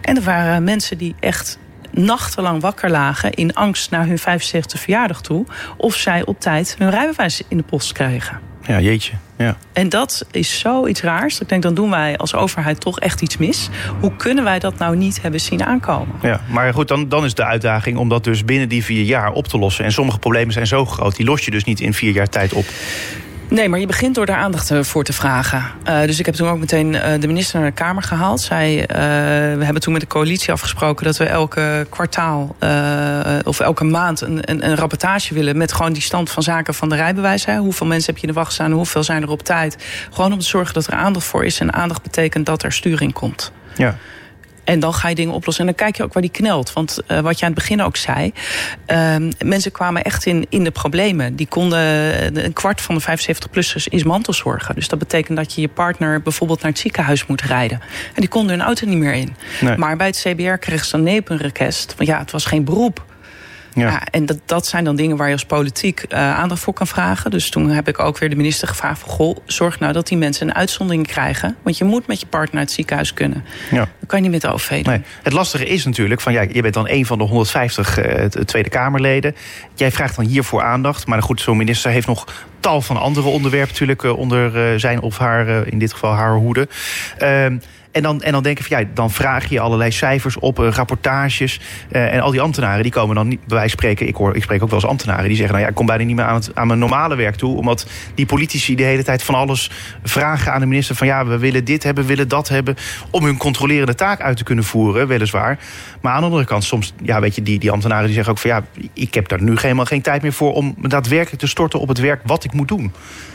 [0.00, 1.58] En er waren mensen die echt
[1.90, 3.32] nachtenlang wakker lagen...
[3.32, 5.44] in angst naar hun 75 verjaardag toe...
[5.76, 8.51] of zij op tijd hun rijbewijs in de post kregen.
[8.66, 9.12] Ja, jeetje.
[9.36, 9.56] Ja.
[9.72, 11.40] En dat is zoiets raars.
[11.40, 13.68] Ik denk, dan doen wij als overheid toch echt iets mis.
[14.00, 16.14] Hoe kunnen wij dat nou niet hebben zien aankomen?
[16.22, 19.32] Ja, maar goed, dan, dan is de uitdaging om dat dus binnen die vier jaar
[19.32, 19.84] op te lossen.
[19.84, 22.52] En sommige problemen zijn zo groot, die los je dus niet in vier jaar tijd
[22.52, 22.64] op.
[23.52, 25.64] Nee, maar je begint door daar aandacht eh, voor te vragen.
[25.88, 28.40] Uh, dus ik heb toen ook meteen uh, de minister naar de Kamer gehaald.
[28.40, 28.86] Zij, uh,
[29.58, 32.56] we hebben toen met de coalitie afgesproken dat we elke kwartaal
[33.44, 36.88] of elke maand een, een, een, rapportage willen met gewoon die stand van zaken van
[36.88, 37.46] de rijbewijs.
[37.46, 39.76] Hoeveel mensen heb je in de wacht staan, hoeveel zijn er op tijd.
[40.10, 41.60] Gewoon om te zorgen dat er aandacht voor is.
[41.60, 43.52] En aandacht betekent dat er sturing komt.
[43.76, 43.96] Ja.
[44.64, 45.66] En dan ga je dingen oplossen.
[45.66, 46.72] En dan kijk je ook waar die knelt.
[46.72, 48.32] Want uh, wat je aan het begin ook zei.
[48.86, 51.36] Uh, mensen kwamen echt in, in de problemen.
[51.36, 51.80] Die konden.
[52.44, 54.74] Een kwart van de 75-plussers is mantelzorgen.
[54.74, 57.80] Dus dat betekent dat je je partner bijvoorbeeld naar het ziekenhuis moet rijden.
[58.14, 59.36] En die konden hun auto niet meer in.
[59.60, 59.76] Nee.
[59.76, 61.94] Maar bij het CBR kregen ze dan nee op een request.
[61.96, 63.04] Want ja, het was geen beroep.
[63.74, 63.88] Ja.
[63.88, 64.02] ja.
[64.10, 67.30] en dat, dat zijn dan dingen waar je als politiek uh, aandacht voor kan vragen.
[67.30, 69.10] Dus toen heb ik ook weer de minister gevraagd van...
[69.10, 71.56] goh, zorg nou dat die mensen een uitzondering krijgen.
[71.62, 73.44] Want je moet met je partner naar het ziekenhuis kunnen.
[73.70, 73.78] Ja.
[73.78, 74.92] Dat kan je niet met de OV doen.
[74.92, 75.02] Nee.
[75.22, 78.68] Het lastige is natuurlijk, van, ja, je bent dan een van de 150 uh, Tweede
[78.68, 79.34] Kamerleden.
[79.74, 81.06] Jij vraagt dan hiervoor aandacht.
[81.06, 82.26] Maar goed, zo'n minister heeft nog
[82.62, 83.70] tal van andere onderwerpen...
[83.70, 86.68] natuurlijk uh, onder zijn of haar, in dit geval haar hoede.
[87.18, 87.56] Ehm,
[87.92, 91.60] en dan, en dan denk ik van ja, dan vraag je allerlei cijfers op, rapportages.
[91.90, 94.62] En al die ambtenaren die komen dan niet, bij wijze spreken, ik, hoor, ik spreek
[94.62, 96.50] ook wel eens ambtenaren, die zeggen: Nou ja, ik kom bijna niet meer aan, het,
[96.54, 97.56] aan mijn normale werk toe.
[97.56, 99.70] Omdat die politici de hele tijd van alles
[100.02, 102.76] vragen aan de minister: van ja, we willen dit hebben, willen dat hebben.
[103.10, 105.58] Om hun controlerende taak uit te kunnen voeren, weliswaar.
[106.00, 108.38] Maar aan de andere kant, soms, ja, weet je, die, die ambtenaren die zeggen ook
[108.38, 111.80] van ja, ik heb daar nu helemaal geen tijd meer voor om daadwerkelijk te storten
[111.80, 112.92] op het werk wat ik moet doen.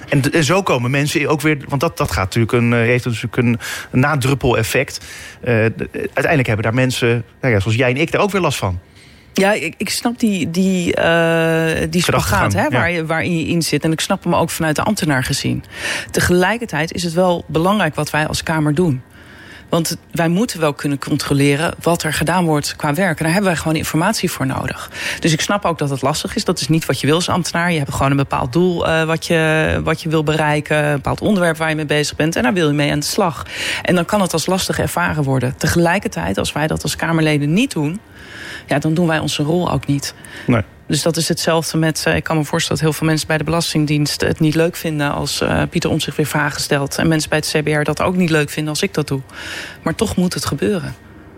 [0.09, 3.37] En, en zo komen mensen ook weer, want dat, dat gaat natuurlijk een, heeft natuurlijk
[3.37, 3.59] een
[3.91, 5.05] nadruppel-effect.
[5.43, 5.51] Uh,
[5.91, 8.79] uiteindelijk hebben daar mensen, nou ja, zoals jij en ik, daar ook weer last van.
[9.33, 13.61] Ja, ik, ik snap die, die, uh, die spagaat hè, waar, je, waarin je in
[13.61, 13.83] zit.
[13.83, 15.63] En ik snap hem ook vanuit de ambtenaar gezien.
[16.11, 19.01] Tegelijkertijd is het wel belangrijk wat wij als Kamer doen.
[19.69, 23.17] Want wij moeten wel kunnen controleren wat er gedaan wordt qua werk.
[23.17, 24.91] En daar hebben wij gewoon informatie voor nodig.
[25.19, 26.45] Dus ik snap ook dat het lastig is.
[26.45, 27.71] Dat is niet wat je wil als ambtenaar.
[27.71, 30.85] Je hebt gewoon een bepaald doel uh, wat, je, wat je wil bereiken.
[30.85, 32.35] Een bepaald onderwerp waar je mee bezig bent.
[32.35, 33.45] En daar wil je mee aan de slag.
[33.81, 35.57] En dan kan het als lastig ervaren worden.
[35.57, 37.99] Tegelijkertijd, als wij dat als Kamerleden niet doen...
[38.67, 40.13] Ja, dan doen wij onze rol ook niet.
[40.47, 40.61] Nee.
[40.87, 42.05] Dus dat is hetzelfde met...
[42.15, 44.21] ik kan me voorstellen dat heel veel mensen bij de Belastingdienst...
[44.21, 46.97] het niet leuk vinden als uh, Pieter om zich weer vragen stelt.
[46.97, 49.21] En mensen bij het CBR dat ook niet leuk vinden als ik dat doe.
[49.83, 50.95] Maar toch moet het gebeuren.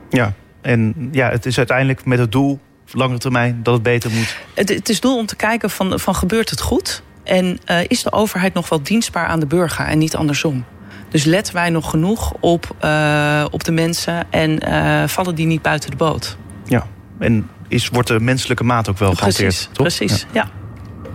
[0.10, 2.60] Ja, en ja, het is uiteindelijk met het doel...
[2.88, 4.38] op langere termijn dat het beter moet.
[4.54, 7.04] Het, het is doel om te kijken van, van gebeurt het goed...
[7.30, 10.66] En uh, is de overheid nog wel dienstbaar aan de burger en niet andersom?
[11.10, 15.62] Dus letten wij nog genoeg op, uh, op de mensen en uh, vallen die niet
[15.62, 16.38] buiten de boot?
[16.66, 16.88] Ja,
[17.20, 19.74] en is, wordt de menselijke maat ook wel gehanteerd, precies, toch?
[19.74, 20.28] Precies, ja.
[20.34, 20.50] ja.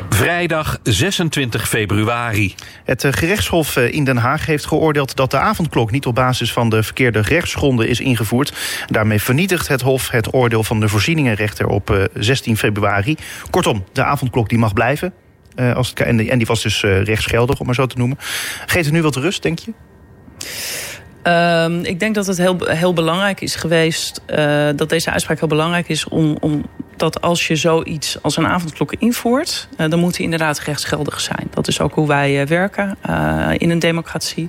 [0.09, 2.55] Vrijdag 26 februari.
[2.85, 6.83] Het gerechtshof in Den Haag heeft geoordeeld dat de avondklok niet op basis van de
[6.83, 8.53] verkeerde rechtsgronden is ingevoerd.
[8.87, 13.17] Daarmee vernietigt het Hof het oordeel van de voorzieningenrechter op 16 februari.
[13.51, 15.13] Kortom, de avondklok die mag blijven.
[15.75, 18.19] Als het, en, die, was dus rechtsgeldig, om maar zo te noemen.
[18.67, 19.73] Geeft het nu wat rust, denk je?
[21.29, 24.21] Um, ik denk dat het heel, heel belangrijk is geweest...
[24.27, 26.09] Uh, dat deze uitspraak heel belangrijk is...
[26.09, 26.65] om, om
[26.97, 29.69] dat als je zoiets als een avondklok invoert...
[29.77, 31.49] Uh, dan moet die inderdaad rechtsgeldig zijn.
[31.51, 32.97] Dat is ook hoe wij uh, werken
[33.59, 34.49] in een democratie.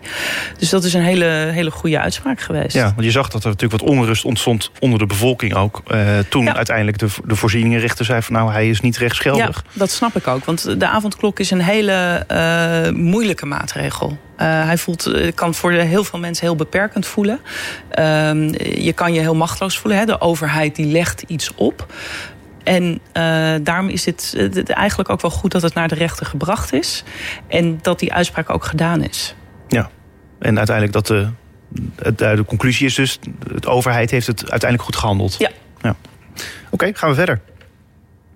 [0.57, 2.75] Dus dat is een hele, hele goede uitspraak geweest.
[2.75, 5.83] Ja, want je zag dat er natuurlijk wat onrust ontstond onder de bevolking ook.
[6.29, 6.55] toen ja.
[6.55, 8.33] uiteindelijk de, de voorzieningenrechter zei van...
[8.33, 9.63] nou, hij is niet rechtsgeldig.
[9.65, 10.45] Ja, dat snap ik ook.
[10.45, 12.25] Want de avondklok is een hele
[12.95, 14.17] moeilijke maatregel.
[14.41, 17.39] Uh, hij voelt, kan voor heel veel mensen heel beperkend voelen.
[17.99, 18.03] Uh,
[18.85, 19.99] je kan je heel machteloos voelen.
[19.99, 20.05] Hè?
[20.05, 21.93] De overheid die legt iets op.
[22.63, 24.35] En uh, daarom is het
[24.69, 27.03] eigenlijk ook wel goed dat het naar de rechter gebracht is.
[27.47, 29.35] En dat die uitspraak ook gedaan is.
[29.67, 29.89] Ja,
[30.39, 31.29] en uiteindelijk dat de,
[32.15, 33.19] de, de conclusie is dus...
[33.61, 35.35] de overheid heeft het uiteindelijk goed gehandeld.
[35.37, 35.49] Ja.
[35.81, 35.89] ja.
[35.89, 37.41] Oké, okay, gaan we verder.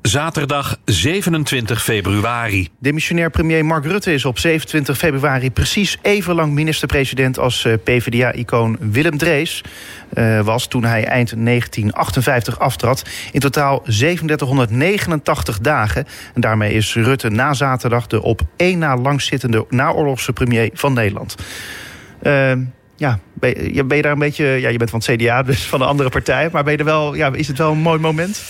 [0.09, 2.69] Zaterdag 27 februari.
[2.79, 8.77] Demissionair premier Mark Rutte is op 27 februari precies even lang minister-president als eh, PvdA-icoon
[8.79, 9.63] Willem Drees
[10.13, 13.03] uh, was toen hij eind 1958 aftrad.
[13.31, 16.05] In totaal 3789 dagen.
[16.33, 21.35] En daarmee is Rutte na zaterdag de op één na langzittende naoorlogse premier van Nederland.
[22.23, 22.51] Uh,
[22.95, 24.45] ja, ben je, ben je daar een beetje...
[24.45, 26.49] Ja, je bent van het CDA, dus van een andere partij.
[26.51, 28.41] Maar ben je er wel, ja, is het wel een mooi moment?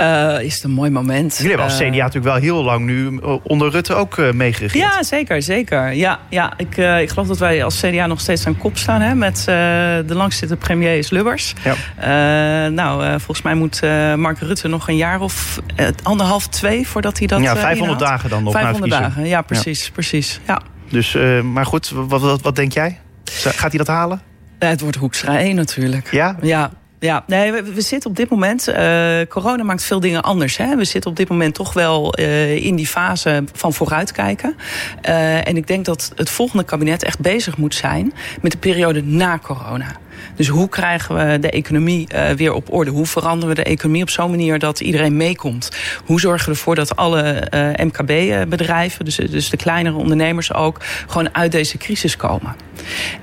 [0.00, 1.36] Uh, is het een mooi moment.
[1.36, 4.84] Jullie hebben als CDA uh, natuurlijk wel heel lang nu onder Rutte ook uh, meegeregeerd.
[4.84, 5.92] Ja, zeker, zeker.
[5.92, 9.00] Ja, ja ik, ik geloof dat wij als CDA nog steeds aan kop staan.
[9.00, 11.54] Hè, met de langzittende premier is Lubbers.
[11.64, 12.68] Ja.
[12.68, 13.80] nou, volgens mij moet
[14.16, 15.60] Mark Rutte nog een jaar of
[16.02, 19.84] anderhalf, twee voordat hij dat Ja, 500 dagen dan nog 500 dagen, ja, precies.
[19.84, 19.90] Ja.
[19.92, 20.62] precies ja.
[20.90, 22.98] Dus, maar goed, wat, wat, wat denk jij?
[23.24, 24.20] Gaat hij dat halen?
[24.58, 26.08] het wordt Hoekstra 1 natuurlijk.
[26.10, 26.36] Ja?
[26.42, 28.68] Ja, ja, nee, we, zitten op dit moment.
[28.68, 30.56] Uh, corona maakt veel dingen anders.
[30.56, 30.76] Hè?
[30.76, 34.56] We zitten op dit moment toch wel uh, in die fase van vooruitkijken.
[35.08, 39.02] Uh, en ik denk dat het volgende kabinet echt bezig moet zijn met de periode
[39.02, 39.96] na corona.
[40.36, 42.90] Dus hoe krijgen we de economie uh, weer op orde?
[42.90, 45.70] Hoe veranderen we de economie op zo'n manier dat iedereen meekomt?
[46.04, 51.34] Hoe zorgen we ervoor dat alle uh, MKB-bedrijven, dus, dus de kleinere ondernemers ook, gewoon
[51.34, 52.56] uit deze crisis komen?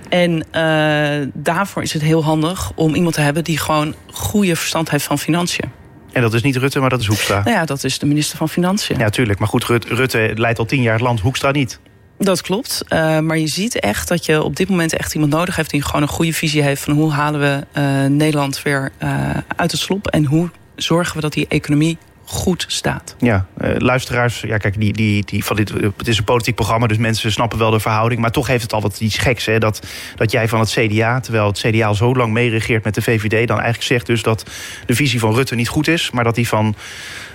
[0.10, 4.90] En uh, daarvoor is het heel handig om iemand te hebben die gewoon goede verstand
[4.90, 5.72] heeft van financiën.
[6.12, 7.44] En dat is niet Rutte, maar dat is Hoekstra.
[7.44, 8.98] Nou ja, dat is de minister van Financiën.
[8.98, 9.40] Ja, tuurlijk.
[9.40, 11.80] Maar goed, Rutte leidt al tien jaar het land, Hoekstra niet.
[12.17, 12.84] Dat klopt.
[12.89, 15.69] Uh, maar je ziet echt dat je op dit moment echt iemand nodig hebt...
[15.69, 19.71] die gewoon een goede visie heeft van hoe halen we uh, Nederland weer uh, uit
[19.71, 20.08] het slop...
[20.08, 23.15] en hoe zorgen we dat die economie goed staat.
[23.19, 23.45] Ja,
[23.78, 27.32] luisteraars, ja, kijk, die, die, die, van dit, het is een politiek programma, dus mensen
[27.32, 28.21] snappen wel de verhouding.
[28.21, 31.19] Maar toch heeft het al wat iets geks, hè, dat, dat jij van het CDA,
[31.19, 34.45] terwijl het CDA al zo lang meeregeert met de VVD, dan eigenlijk zegt dus dat
[34.86, 36.76] de visie van Rutte niet goed is, maar dat die van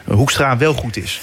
[0.04, 1.20] Hoekstra wel goed is.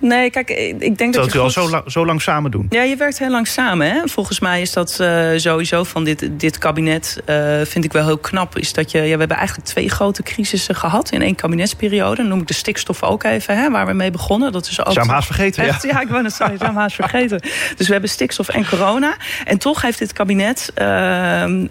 [0.00, 2.66] Nee, kijk, ik denk dat, dat je al zo lang, zo lang samen doen.
[2.70, 3.90] Ja, je werkt heel lang samen.
[3.90, 4.00] Hè?
[4.04, 8.18] Volgens mij is dat uh, sowieso van dit, dit kabinet, uh, vind ik wel heel
[8.18, 8.58] knap.
[8.58, 12.16] Is dat je, ja, we hebben eigenlijk twee grote crisissen gehad in één kabinetsperiode.
[12.16, 14.52] Dan noem ik de stikstof ook even, hè, waar we mee begonnen.
[14.52, 14.96] Dat is ook.
[14.96, 15.64] Haast vergeten?
[15.64, 15.88] Echt, ja.
[15.88, 17.40] ja, ik wou het zeggen, zou haast vergeten.
[17.76, 19.16] Dus we hebben stikstof en corona.
[19.44, 21.66] En toch heeft dit kabinet uh,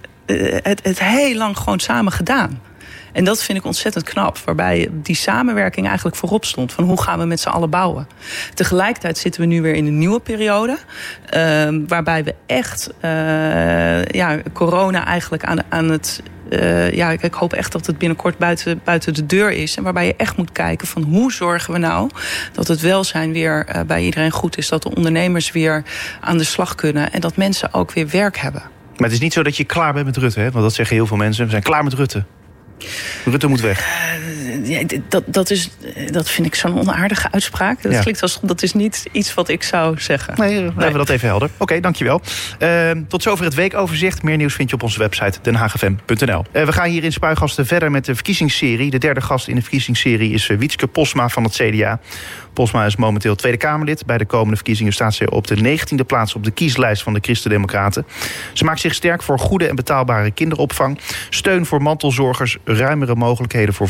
[0.61, 2.61] het, het heel lang gewoon samen gedaan.
[3.17, 4.37] En dat vind ik ontzettend knap.
[4.37, 6.73] Waarbij die samenwerking eigenlijk voorop stond.
[6.73, 8.07] Van hoe gaan we met z'n allen bouwen.
[8.53, 10.77] Tegelijkertijd zitten we nu weer in een nieuwe periode.
[11.35, 17.53] Uh, waarbij we echt uh, ja, corona eigenlijk aan, aan het uh, ja, ik hoop
[17.53, 19.75] echt dat het binnenkort buiten, buiten de deur is.
[19.75, 22.09] En waarbij je echt moet kijken van hoe zorgen we nou
[22.51, 24.69] dat het welzijn weer uh, bij iedereen goed is.
[24.69, 25.83] Dat de ondernemers weer
[26.21, 27.11] aan de slag kunnen.
[27.11, 28.61] En dat mensen ook weer werk hebben.
[28.61, 30.51] Maar het is niet zo dat je klaar bent met Rutte, hè?
[30.51, 31.43] want dat zeggen heel veel mensen.
[31.43, 32.25] We zijn klaar met Rutte.
[33.25, 33.85] Rutte moet weg.
[35.09, 35.69] Dat, dat, is,
[36.11, 37.81] dat vind ik zo'n onaardige uitspraak.
[37.81, 38.01] Dat Ja.
[38.01, 40.33] klinkt als dat is niet iets wat ik zou zeggen.
[40.37, 41.49] Nee, hebben we dat even helder.
[41.57, 42.21] Oké, dankjewel.
[42.59, 44.23] Uh, tot zover het weekoverzicht.
[44.23, 46.45] Meer nieuws vind je op onze website denhagfm.nl.
[46.53, 48.89] Uh, we gaan hier in Spuigasten verder met de verkiezingsserie.
[48.89, 51.99] De derde gast in de verkiezingsserie is uh, Wietske Posma van het CDA.
[52.53, 54.05] Posma is momenteel Tweede Kamerlid.
[54.05, 57.19] Bij de komende verkiezingen staat ze op de 19e plaats op de kieslijst van de
[57.21, 58.05] Christen-Democraten.
[58.53, 63.87] Ze maakt zich sterk voor goede en betaalbare kinderopvang, steun voor mantelzorgers, ruimere mogelijkheden voor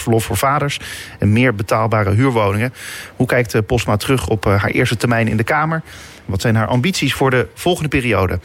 [0.00, 0.80] verzwangerschapsverlof voor vaders
[1.18, 2.72] en meer betaalbare huurwoningen.
[3.16, 5.82] Hoe kijkt uh, Posma terug op uh, haar eerste termijn in de Kamer?
[6.24, 8.38] Wat zijn haar ambities voor de volgende periode?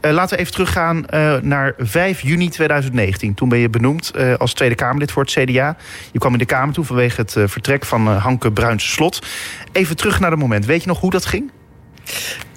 [0.00, 1.04] Uh, laten we even teruggaan
[1.42, 3.34] naar 5 juni 2019.
[3.34, 5.76] Toen ben je benoemd als Tweede Kamerlid voor het CDA.
[6.12, 9.26] Je kwam in de Kamer toe vanwege het vertrek van Hanke Bruins Slot.
[9.72, 10.66] Even terug naar dat moment.
[10.66, 11.50] Weet je nog hoe dat ging?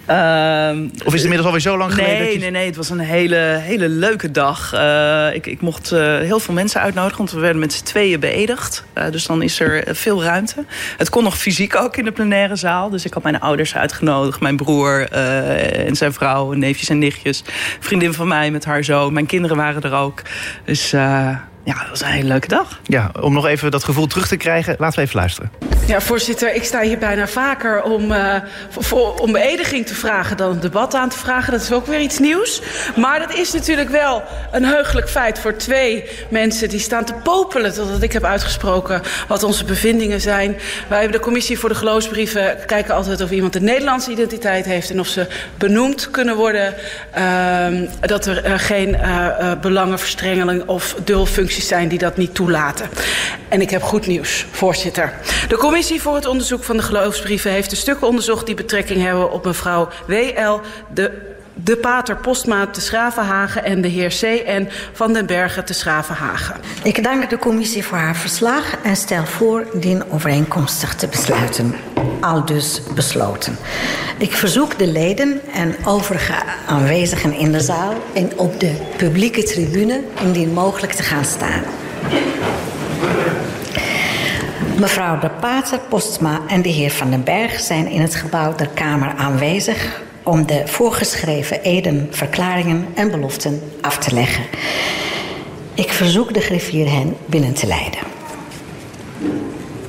[0.10, 0.70] Uh,
[1.06, 2.32] of is het inmiddels alweer zo lang nee, geleden?
[2.32, 2.39] Je...
[2.39, 4.74] Nee, nee, het was een hele, hele leuke dag.
[4.74, 8.20] Uh, ik, ik mocht uh, heel veel mensen uitnodigen, want we werden met z'n tweeën
[8.20, 8.86] beëdigd.
[8.98, 10.65] Uh, dus dan is er veel ruimte.
[10.98, 12.89] Het kon nog fysiek ook in de plenaire zaal.
[12.89, 17.44] Dus ik had mijn ouders uitgenodigd, mijn broer en zijn vrouw, neefjes en nichtjes.
[17.80, 19.13] Vriendin van mij met haar zoon.
[19.13, 20.22] Mijn kinderen waren er ook.
[20.65, 20.94] Dus
[21.65, 22.80] ja, dat was een hele leuke dag.
[22.84, 25.51] Ja, om nog even dat gevoel terug te krijgen, laten we even luisteren.
[25.88, 28.36] Ja, voorzitter, ik sta hier bijna vaker om, uh,
[28.69, 31.51] voor, om beëdiging te vragen dan een debat aan te vragen.
[31.51, 32.62] Dat is ook weer iets nieuws.
[32.95, 37.73] Maar dat is natuurlijk wel een heugelijk feit voor twee mensen die staan te popelen
[37.73, 40.58] totdat ik heb uitgesproken wat onze bevindingen zijn.
[40.88, 44.89] Wij hebben de commissie voor de geloofsbrieven kijken altijd of iemand een Nederlandse identiteit heeft
[44.89, 46.73] en of ze benoemd kunnen worden.
[47.17, 50.95] Uh, dat er uh, geen uh, belangenverstrengeling of
[51.63, 52.89] zijn die dat niet toelaten.
[53.50, 55.13] En ik heb goed nieuws, voorzitter.
[55.48, 59.32] De commissie voor het onderzoek van de geloofsbrieven heeft de stukken onderzocht die betrekking hebben
[59.32, 60.62] op mevrouw W.L.
[60.94, 64.68] de de pater Postma te Schravenhagen en de heer C.N.
[64.94, 66.56] van den Bergen te Schravenhagen.
[66.84, 71.76] Ik dank de commissie voor haar verslag en stel voor dien overeenkomstig te besluiten.
[72.20, 73.58] Al dus besloten.
[74.18, 76.34] Ik verzoek de leden en overige
[76.68, 81.62] aanwezigen in de zaal en op de publieke tribune indien mogelijk te gaan staan.
[84.80, 88.70] Mevrouw de Pater Postma en de heer Van den Berg zijn in het gebouw der
[88.74, 94.44] Kamer aanwezig om de voorgeschreven eden, verklaringen en beloften af te leggen.
[95.74, 98.00] Ik verzoek de griffier hen binnen te leiden.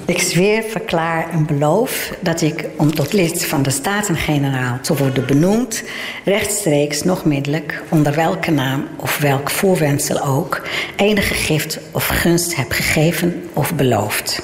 [0.07, 5.27] Ik zweer, verklaar en beloof dat ik, om tot lid van de Staten-Generaal te worden
[5.27, 5.83] benoemd,
[6.25, 10.62] rechtstreeks nog middelijk, onder welke naam of welk voorwendsel ook,
[10.96, 14.42] enige gift of gunst heb gegeven of beloofd.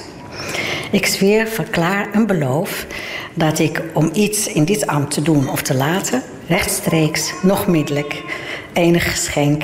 [0.91, 2.85] Ik zweer, verklaar en beloof
[3.33, 8.23] dat ik om iets in dit ambt te doen of te laten, rechtstreeks, nog middelijk,
[8.73, 9.63] enig geschenk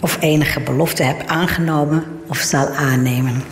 [0.00, 3.42] of enige belofte heb aangenomen of zal aannemen.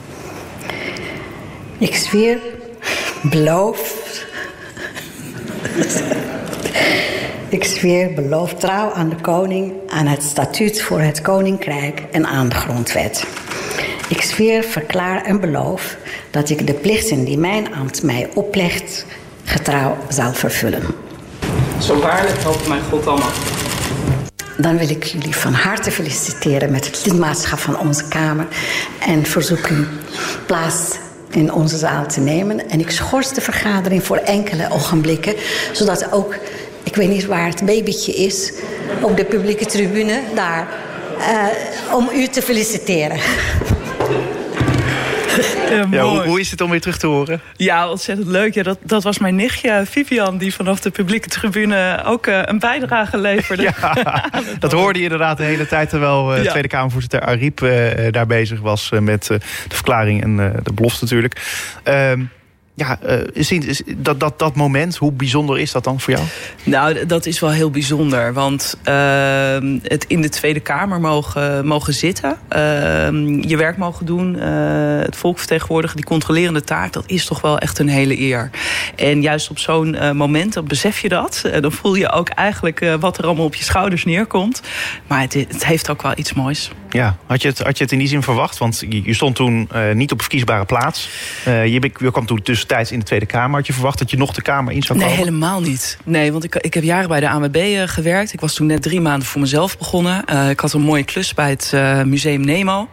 [1.79, 2.39] Ik zweer,
[3.23, 4.05] beloof.
[7.49, 12.49] Ik zweer, beloof trouw aan de koning, aan het statuut voor het koninkrijk en aan
[12.49, 13.27] de grondwet.
[14.09, 15.97] Ik zweer, verklaar en beloof
[16.31, 19.07] dat ik de plichten die mijn ambt mij oplegt
[19.47, 20.83] getrouw zal vervullen.
[21.81, 23.31] Zo waarlijk helpt mijn God allemaal.
[24.57, 28.47] Dan wil ik jullie van harte feliciteren met het lidmaatschap van onze Kamer
[28.99, 29.87] en verzoek u
[30.47, 30.97] plaats
[31.31, 32.71] in onze zaal te nemen.
[32.71, 35.35] En ik schors de vergadering voor enkele ogenblikken,
[35.73, 36.35] zodat ook,
[36.83, 38.53] ik weet niet waar het babytje is,
[39.01, 40.69] op de publieke tribune daar,
[41.19, 43.19] uh, om u te feliciteren.
[45.71, 47.41] Ja, ja, hoe, hoe, is het om weer terug te horen?
[47.57, 48.55] Ja, ontzettend leuk.
[48.55, 52.59] Ja, dat, dat was mijn nichtje Vivian, die vanaf de publieke tribune ook uh, een
[52.59, 53.63] bijdrage leverde.
[53.63, 53.95] Ja,
[54.59, 56.51] dat hoorde je inderdaad de hele tijd terwijl uh, ja.
[56.51, 57.59] Tweede Kamervoorzitter Ariep
[58.11, 61.41] daar bezig was met de verklaring en de belofte natuurlijk.
[61.83, 62.21] Ehm,
[62.77, 62.99] ja,
[63.37, 63.61] uh,
[63.97, 66.27] dat, dat, dat moment, hoe bijzonder is dat dan voor jou?
[66.63, 68.33] Nou, dat is wel heel bijzonder.
[68.33, 68.95] Want uh,
[69.83, 72.31] het in de Tweede Kamer mogen, mogen zitten.
[72.31, 72.59] Uh,
[73.41, 74.35] je werk mogen doen.
[74.35, 74.43] Uh,
[74.99, 75.97] het volk vertegenwoordigen.
[75.97, 76.93] Die controlerende taak.
[76.93, 78.51] Dat is toch wel echt een hele eer.
[78.97, 81.45] En juist op zo'n moment, dan besef je dat.
[81.61, 84.61] dan voel je ook eigenlijk wat er allemaal op je schouders neerkomt.
[85.07, 86.71] Maar het, het heeft ook wel iets moois.
[86.91, 88.59] Ja, had je het, had je het in die zin verwacht?
[88.59, 91.09] Want je stond toen niet op een verkiesbare plaats.
[91.45, 93.57] Je, je kwam toen tussentijds in de Tweede Kamer.
[93.57, 95.15] Had je verwacht dat je nog de Kamer in zou komen?
[95.15, 95.99] Nee, helemaal niet.
[96.05, 98.33] Nee, want ik, ik heb jaren bij de ANWB uh, gewerkt.
[98.33, 100.25] Ik was toen net drie maanden voor mezelf begonnen.
[100.31, 102.89] Uh, ik had een mooie klus bij het uh, Museum Nemo.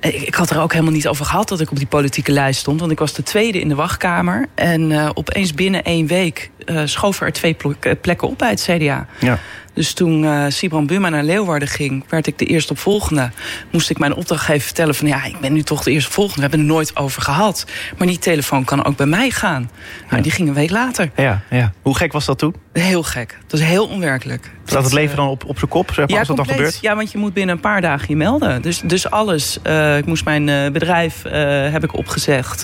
[0.00, 2.60] Ik, ik, had er ook helemaal niet over gehad dat ik op die politieke lijst
[2.60, 2.80] stond.
[2.80, 4.46] Want ik was de tweede in de wachtkamer.
[4.54, 6.50] En opeens binnen één week
[6.84, 7.56] schoven er twee
[8.00, 9.06] plekken op bij het CDA.
[9.20, 9.38] Ja.
[9.76, 13.30] Dus toen uh, Sibran Buma naar Leeuwarden ging, werd ik de eerstopvolgende.
[13.70, 16.40] Moest ik mijn opdrachtgever vertellen van ja, ik ben nu toch de eerstopvolgende.
[16.40, 17.66] We hebben het er nooit over gehad.
[17.98, 19.70] Maar die telefoon kan ook bij mij gaan.
[20.10, 21.10] Nou, die ging een week later.
[21.16, 21.72] Ja, ja.
[21.82, 22.54] Hoe gek was dat toen?
[22.72, 23.38] Heel gek.
[23.46, 24.50] Dat is heel onwerkelijk.
[24.64, 26.78] Staat het leven dan op, op zijn kop, zeg maar, ja, als dat dan gebeurt?
[26.80, 28.62] Ja, want je moet binnen een paar dagen je melden.
[28.62, 29.58] Dus, dus alles.
[29.66, 31.32] Uh, ik moest mijn uh, bedrijf uh,
[31.72, 32.62] heb ik opgezegd.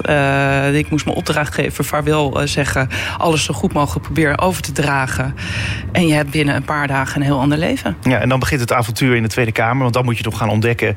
[0.72, 2.88] ik moest mijn opdrachtgever vaarwel zeggen.
[3.18, 5.34] Alles zo goed mogelijk proberen over te dragen.
[5.92, 7.96] En je hebt binnen een paar dagen een heel ander leven.
[8.02, 9.82] Ja, en dan begint het avontuur in de Tweede Kamer.
[9.82, 10.96] Want dan moet je toch gaan ontdekken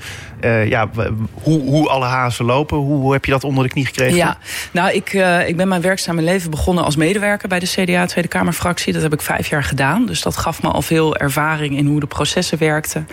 [0.66, 0.89] ja,
[1.34, 2.78] hoe, hoe alle hazen lopen.
[2.78, 4.16] Hoe, hoe, heb je dat onder de knie gekregen?
[4.16, 4.38] Ja,
[4.72, 5.14] nou, ik,
[5.47, 8.93] ik ben mijn werkzame leven begonnen als medewerker bij de CDA Tweede Kamerfractie.
[8.93, 10.06] Dat heb ik vijf jaar gedaan.
[10.06, 13.08] Dus dat gaf me al veel veel ervaring in hoe de processen werkten.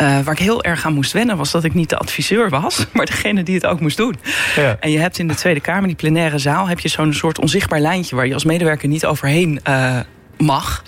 [0.00, 2.86] Uh, waar ik heel erg aan moest wennen was dat ik niet de adviseur was,
[2.92, 4.16] maar degene die het ook moest doen.
[4.56, 4.76] Ja.
[4.80, 7.80] En je hebt in de Tweede Kamer, die plenaire zaal, heb je zo'n soort onzichtbaar
[7.80, 9.60] lijntje waar je als medewerker niet overheen.
[10.38, 10.82] Mag.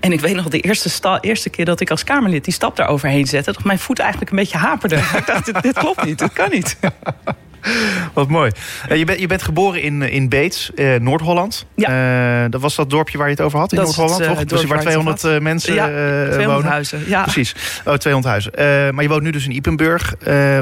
[0.00, 2.76] En ik weet nog de eerste, sta, eerste keer dat ik als Kamerlid die stap
[2.76, 3.52] daar overheen zette...
[3.52, 4.96] dat mijn voet eigenlijk een beetje haperde.
[5.16, 6.76] ik dacht, dit, dit klopt niet, dit kan niet.
[8.12, 8.50] Wat mooi.
[8.90, 11.66] Uh, je, bent je bent geboren in, in Beets, uh, Noord-Holland.
[11.74, 12.42] Ja.
[12.44, 14.44] Uh, dat was dat dorpje waar je het over had in Noord-Holland, toch?
[14.44, 16.70] Dus waar 200 mensen ja, 200 wonen.
[16.70, 17.02] huizen.
[17.06, 17.22] Ja.
[17.22, 17.54] Precies.
[17.84, 18.94] Oh, 200 huizen.
[18.94, 20.14] maar je woont nu dus in Ipenburg.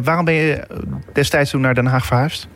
[0.03, 0.67] waarom ben je
[1.13, 2.49] destijds toen naar Den Haag verhuisd?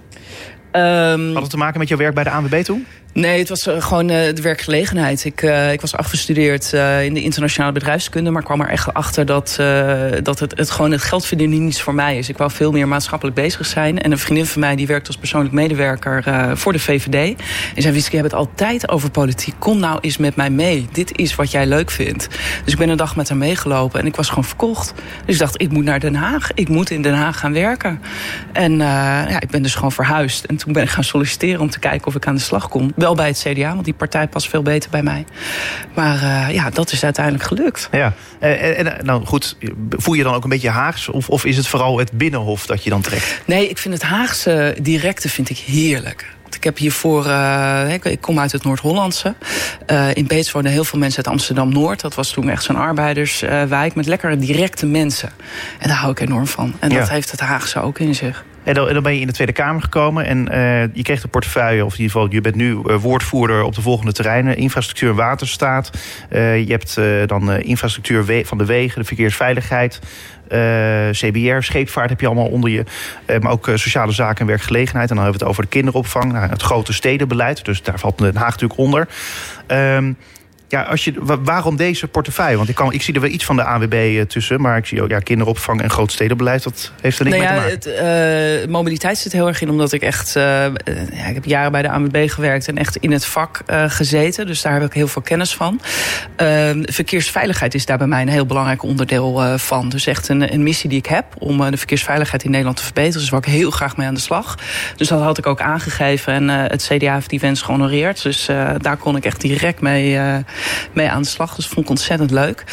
[0.72, 2.87] Um, Had het te maken met jouw werk bij de ANWB toen?
[3.17, 5.25] Nee, het was uh, gewoon uh, de werkgelegenheid.
[5.25, 8.31] Ik, uh, ik was afgestudeerd in de internationale bedrijfskunde...
[8.31, 9.61] maar kwam er echt achter dat,
[10.23, 12.29] dat het, het gewoon het geld verdienen niets voor mij is.
[12.29, 14.03] Ik wou veel meer maatschappelijk bezig zijn.
[14.03, 16.23] En een vriendin van mij die werkt als persoonlijk medewerker
[16.57, 17.41] voor de VVD.
[17.75, 19.55] En zei, Wieske, je hebt het altijd over politiek.
[19.59, 20.89] Kom nou eens met mij mee.
[20.93, 22.29] Dit is wat jij leuk vindt.
[22.64, 24.95] Dus ik ben een dag met haar meegelopen en ik was gewoon verkocht.
[25.25, 26.53] Dus ik dacht, ik moet naar Den Haag.
[26.55, 28.01] Ik moet in Den Haag gaan werken.
[28.53, 30.45] En ja, ik ben dus gewoon verhuisd.
[30.45, 32.93] En toen ben ik gaan solliciteren om te kijken of ik aan de slag kon
[33.07, 35.25] wel bij het CDA, want die partij past veel beter bij mij.
[35.95, 37.89] Maar uh, ja, dat is uiteindelijk gelukt.
[37.93, 39.57] Ja, en, en, nou goed,
[39.91, 41.09] voel je dan ook een beetje Haags?
[41.09, 43.41] Of, of is het vooral het Binnenhof dat je dan trekt?
[43.45, 46.35] Nee, ik vind het Haagse directe vind ik heerlijk.
[46.57, 49.35] Ik heb hiervoor, uh, ik kom uit het Noord-Hollandse.
[49.87, 52.01] Uh, in Beets wonen heel veel mensen uit Amsterdam-Noord.
[52.01, 55.31] Dat was toen echt zo'n arbeiderswijk met lekkere directe mensen.
[55.79, 56.75] En daar hou ik enorm van.
[56.79, 58.45] En dat heeft het Haagse ook in zich.
[58.67, 61.21] En dan, en dan, ben je in de Tweede Kamer gekomen en uh, je kreeg
[61.21, 64.57] de portefeuille, of in ieder geval, je bent nu uh, woordvoerder op de volgende terreinen:
[64.57, 65.91] infrastructuur en waterstaat.
[66.31, 66.99] Uh, je hebt
[67.29, 70.01] dan infrastructuur van de wegen, de verkeersveiligheid.
[71.11, 72.85] CBR, scheepvaart heb je allemaal onder je.
[73.41, 75.11] maar ook sociale zaken en werkgelegenheid.
[75.11, 76.33] En dan hebben we het over de kinderopvang.
[76.33, 77.64] Nou, het grote stedenbeleid.
[77.64, 79.09] Dus daar valt Den Haag natuurlijk onder.
[79.67, 80.12] Ehm,
[80.69, 82.57] ja, als je, waarom deze portefeuille?
[82.57, 84.61] Want ik, kan, ik zie er wel iets van de AWB eh, tussen...
[84.61, 86.62] maar ik zie ook ja, kinderopvang en grootstedenbeleid.
[86.62, 88.05] Dat heeft er niks nou mee te maken.
[88.05, 90.37] Het, uh, mobiliteit zit heel erg in, omdat ik echt...
[90.37, 90.43] Uh,
[91.12, 94.47] ja, ik heb jaren bij de AWB gewerkt en echt in het vak gezeten.
[94.47, 95.81] Dus daar heb ik heel veel kennis van.
[96.37, 99.89] Ehm, verkeersveiligheid is daar bij mij een heel belangrijk onderdeel van.
[99.89, 103.21] Dus echt een, een, missie die ik heb om de verkeersveiligheid in Nederland te verbeteren.
[103.21, 104.59] Dus waar ik heel graag mee aan de slag.
[104.97, 108.23] Dus dat had ik ook aangegeven en het CDA heeft die wens gehonoreerd.
[108.23, 108.47] Dus
[108.79, 110.19] daar kon ik echt direct mee
[110.93, 111.55] mee aan de slag.
[111.55, 112.65] Dus vond ik ontzettend leuk.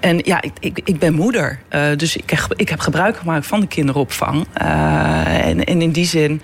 [0.00, 1.58] En ja, ik, ik, ik ben moeder.
[1.70, 4.46] Uh, dus ik ik heb gebruik gemaakt van de kinderopvang.
[4.62, 6.42] Uh, en, en in die zin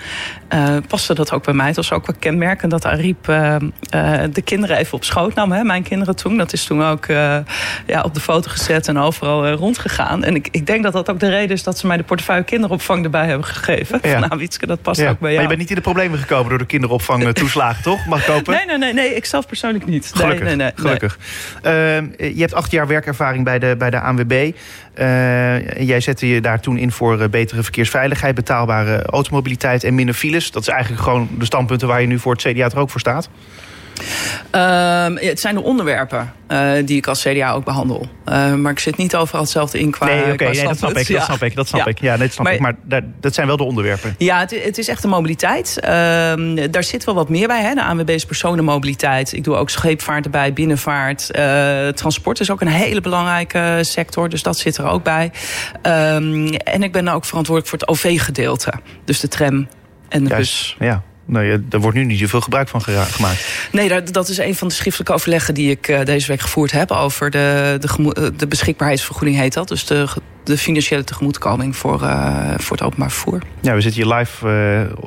[0.55, 1.67] uh, paste dat ook bij mij.
[1.67, 3.25] Het was ook wel kenmerkend dat Ariep
[4.33, 5.53] de kinderen even op schoot nam.
[5.53, 6.37] Hè, mijn kinderen toen.
[6.37, 7.07] Dat is toen ook
[7.87, 10.25] ja, op de foto gezet en overal rondgegaan.
[10.25, 12.45] En ik, ik denk dat dat ook de reden is dat ze mij de portefeuille
[12.45, 13.99] kinderopvang erbij hebben gegeven.
[14.03, 14.11] Ja.
[14.11, 15.33] Van, nou, Wietske, dat past ook bij jou.
[15.33, 18.07] Maar je bent niet in de problemen gekomen door de kinderopvang toeslagen, toch?
[18.07, 18.55] Mag kopen?
[18.55, 19.15] Nee, nee, nee, nee.
[19.15, 20.11] Ik zelf persoonlijk niet.
[20.15, 20.45] Gelukkig.
[20.45, 20.73] Nee, nee, nee.
[20.75, 21.19] Gelukkig.
[21.63, 21.73] Uh,
[22.17, 24.53] je hebt acht jaar werkervaring bij de, bij de ANWB.
[24.99, 28.35] Uh, jij zette je daar toen in voor uh, betere verkeersveiligheid...
[28.35, 30.51] betaalbare automobiliteit en minder files.
[30.51, 33.01] Dat is eigenlijk gewoon de standpunten waar je nu voor het CDA er ook voor
[33.01, 33.29] staat.
[34.55, 38.07] Uh, het zijn de onderwerpen uh, die ik als CDA ook behandel.
[38.29, 41.13] Uh, maar ik zit niet overal hetzelfde in qua Nee, oké, nee, dat snap ik,
[41.13, 41.87] dat snap ik, dat snap ja.
[41.87, 42.01] ik.
[42.01, 42.61] Ja, nee, dat snap maar, ik.
[42.61, 44.15] Maar daar, dat zijn wel de onderwerpen.
[44.19, 45.81] Ja, het, het is echt de mobiliteit.
[45.81, 47.63] Ehm, daar zit wel wat meer bij.
[47.63, 47.75] Hè?
[47.75, 49.33] De ANWB is personenmobiliteit.
[49.33, 51.29] Ik doe ook scheepvaart erbij, binnenvaart.
[51.37, 54.29] Uh, transport is ook een hele belangrijke sector.
[54.29, 55.33] Dus dat zit er ook bij.
[55.83, 58.73] Um, en ik ben ook verantwoordelijk voor het OV-gedeelte.
[59.05, 59.69] Dus de tram
[60.09, 60.89] en de Juist, bus.
[60.89, 61.03] Ja.
[61.33, 63.69] Nee, daar wordt nu niet zoveel gebruik van gemaakt.
[63.73, 66.73] Nee, dat, dat is een van de schriftelijke overleggen die ik uh, deze week gevoerd
[66.73, 69.69] heb over de, de, eh, de beschikbaarheidsvergoeding heet dat.
[69.69, 70.09] Dus de,
[70.45, 73.43] de financiële tegemoetkoming voor, uh, voor het openbaar vervoer.
[73.61, 74.47] Ja, we zitten hier live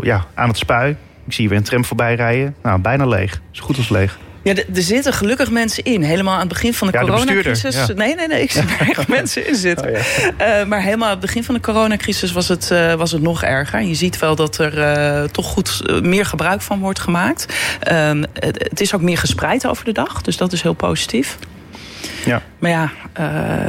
[0.01, 0.95] ja, aan het spui.
[1.25, 2.55] Ik zie weer een tram voorbij rijden.
[2.63, 3.41] Nou, bijna leeg.
[3.51, 4.17] Zo goed als leeg.
[4.45, 6.01] Ja, er zitten gelukkig mensen in.
[6.01, 7.87] Helemaal aan het begin van de ja, coronacrisis.
[7.95, 9.87] Nee, nee, nee, ik zie er echt mensen in zitten.
[9.87, 9.97] Oh,
[10.37, 10.61] ja.
[10.61, 13.43] uh, maar helemaal aan het begin van de coronacrisis was het, uh, was het nog
[13.43, 13.81] erger.
[13.81, 17.53] Je ziet wel dat er uh, toch goed meer gebruik van wordt gemaakt.
[17.79, 21.37] Het, het, is ook meer gespreid over de dag, dus dat is heel positief.
[22.25, 22.41] Ja.
[22.59, 22.91] Maar ja...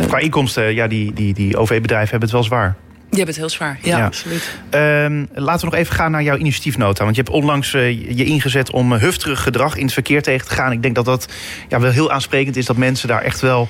[0.06, 2.76] Qua inkomsten, ja, die, die, die OV-bedrijven hebben het wel zwaar.
[3.16, 4.58] Die hebben het heel zwaar, ja, absoluut.
[4.74, 7.04] Uh, laten we nog even gaan naar jouw initiatiefnota.
[7.04, 10.54] Want je hebt onlangs uh, je ingezet om hufterig gedrag in het verkeer tegen te
[10.54, 10.72] gaan.
[10.72, 11.28] Ik denk dat dat
[11.68, 13.68] ja, wel heel aansprekend is dat mensen daar echt wel...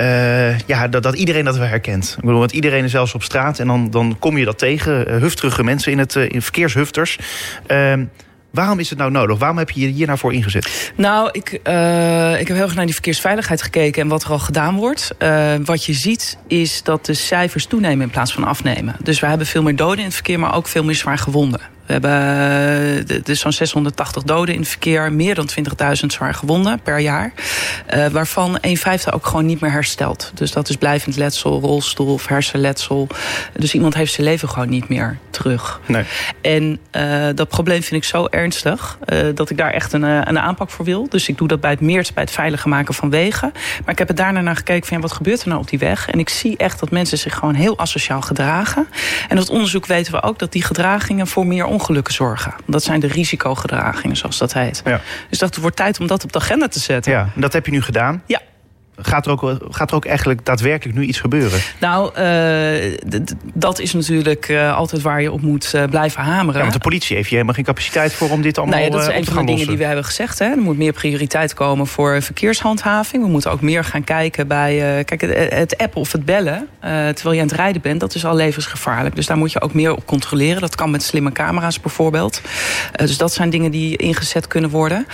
[0.00, 2.14] Uh, ja, dat, dat, iedereen dat wel herkent.
[2.16, 5.10] Ik bedoel, want iedereen is zelfs op straat en dan, dan kom je dat tegen.
[5.10, 7.18] Uh, hufterige mensen in, het, uh, in verkeershufters.
[7.66, 8.04] Ehm,
[8.54, 9.38] waarom is het nou nodig?
[9.38, 10.92] Waarom heb je je hier nou voor ingezet?
[10.96, 14.76] Nou, ik, ik heb heel erg naar die verkeersveiligheid gekeken en wat er al gedaan
[14.76, 15.14] wordt.
[15.64, 18.96] wat je ziet is dat de cijfers toenemen in plaats van afnemen.
[19.02, 21.73] Dus we hebben veel meer doden in het verkeer, maar ook veel meer zwaar gewonden.
[21.86, 25.48] We hebben dus zo'n 680 doden in het verkeer, meer dan
[26.00, 27.32] 20.000 zwaar gewonden per jaar.
[27.94, 30.30] Uh, waarvan een vijfde ook gewoon niet meer herstelt.
[30.34, 33.08] Dus dat is blijvend letsel, rolstoel of hersenletsel.
[33.52, 35.80] Dus iemand heeft zijn leven gewoon niet meer terug.
[35.86, 36.04] Nee.
[36.40, 40.38] En uh, dat probleem vind ik zo ernstig uh, dat ik daar echt een, een
[40.38, 41.08] aanpak voor wil.
[41.08, 43.52] Dus ik doe dat bij het meert, bij het veiliger maken van wegen.
[43.84, 45.78] Maar ik heb er daarna naar gekeken van ja, wat gebeurt er nou op die
[45.78, 46.10] weg?
[46.10, 48.86] En ik zie echt dat mensen zich gewoon heel asociaal gedragen.
[49.28, 52.54] En uit onderzoek weten we ook dat die gedragingen voor meer ongelukken zorgen.
[52.66, 54.82] Dat zijn de risicogedragingen, zoals dat heet.
[54.84, 55.00] Ja.
[55.30, 57.12] Dus dat wordt tijd om dat op de agenda te zetten.
[57.12, 58.22] Ja, en dat heb je nu gedaan.
[58.26, 58.40] Ja.
[58.96, 61.60] Gaat er, ook, gaat er ook eigenlijk daadwerkelijk nu iets gebeuren?
[61.80, 62.96] Nou, uh,
[63.54, 66.54] dat is natuurlijk uh, altijd waar je op moet uh, blijven hameren.
[66.54, 68.96] Ja, want de politie heeft je helemaal geen capaciteit voor om dit allemaal nou ja,
[68.98, 70.38] dat is een van de dingen die we hebben gezegd.
[70.38, 70.44] Hè.
[70.44, 73.22] Er moet meer prioriteit komen voor verkeershandhaving.
[73.22, 75.04] We moeten ook meer gaan kijken bij...
[75.04, 78.00] kijk, het, het appen of het bellen, terwijl je aan het rijden bent...
[78.00, 79.16] dat is al levensgevaarlijk.
[79.16, 80.60] Dus daar moet je ook meer op controleren.
[80.60, 82.40] Dat kan met slimme camera's bijvoorbeeld.
[82.96, 85.06] dus dat zijn dingen die ingezet kunnen worden.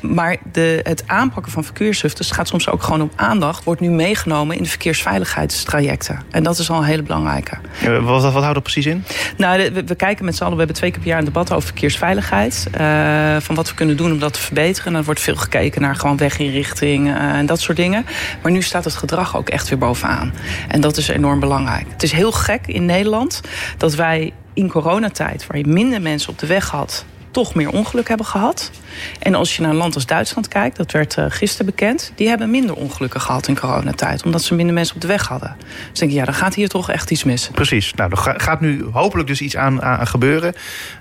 [0.00, 4.56] maar de, het aanpakken van verkeershufters gaat soms ook gewoon om aandacht wordt nu meegenomen
[4.56, 6.22] in de verkeersveiligheidstrajecten.
[6.30, 7.58] En dat is al een hele belangrijke.
[7.80, 9.04] Ja, wat, wat, houdt dat precies in?
[9.36, 11.52] Nou, we, we, kijken met z'n allen, we hebben twee keer per jaar een debat
[11.52, 12.66] over verkeersveiligheid.
[12.80, 14.92] Uh, van wat we kunnen doen om dat te verbeteren.
[14.92, 18.06] En er wordt veel gekeken naar gewoon weginrichting uh, en dat soort dingen.
[18.42, 20.32] Maar nu staat het gedrag ook echt weer bovenaan.
[20.68, 21.86] En dat is enorm belangrijk.
[21.88, 23.40] Het is heel gek in Nederland
[23.76, 27.04] dat wij in coronatijd, waar je minder mensen op de weg had
[27.38, 28.70] toch meer ongeluk hebben gehad.
[29.18, 32.12] En als je naar een land als Duitsland kijkt, dat werd uh, gisteren bekend...
[32.14, 34.24] die hebben minder ongelukken gehad in coronatijd...
[34.24, 35.56] omdat ze minder mensen op de weg hadden.
[35.90, 37.50] Dus denk ik, ja, dan gaat hier toch echt iets mis.
[37.54, 37.94] Precies.
[37.94, 40.54] Nou, er gaat nu hopelijk dus iets aan, aan gebeuren.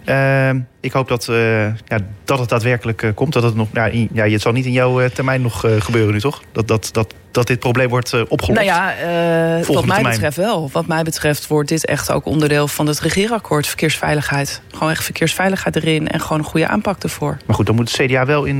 [0.06, 0.50] Uh,
[0.88, 3.34] ik hoop dat, uh, ja, dat het daadwerkelijk uh, komt.
[3.34, 6.14] Dat het nog, ja, in, ja, het zal niet in jouw uh, termijn nog gebeuren
[6.14, 6.42] nu, toch?
[6.52, 8.66] Dat, dat, dat, dat dit probleem wordt opgelost.
[8.66, 8.94] Nou ja,
[9.58, 10.04] wat mij termijn.
[10.04, 10.70] betreft wel.
[10.72, 14.62] Wat mij betreft wordt dit echt ook onderdeel van het regeerakkoord verkeersveiligheid.
[14.72, 17.38] Gewoon echt verkeersveiligheid erin en gewoon een goede aanpak ervoor.
[17.46, 18.60] Maar goed, dan moet het CDA wel in...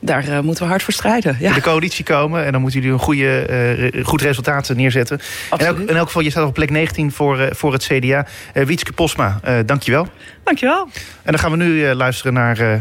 [0.00, 1.48] Daar moeten we hard voor strijden, ja.
[1.48, 5.20] In de coalitie komen en dan moeten jullie een goede, goed resultaat neerzetten.
[5.56, 8.26] En ook, in elk geval, je staat op plek 19 voor, voor het CDA.
[8.52, 10.06] Wietske Posma, dankjewel.
[10.44, 10.88] Dankjewel.
[11.22, 12.74] En dan gaan we nu uh, luisteren naar uh,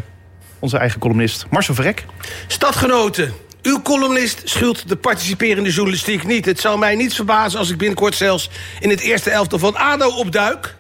[0.60, 2.06] onze eigen columnist Marcel Verrek.
[2.48, 6.46] Stadgenoten, uw columnist schuld de participerende journalistiek niet.
[6.46, 8.50] Het zou mij niet verbazen als ik binnenkort zelfs
[8.80, 10.76] in het eerste elftal van ADO opduik.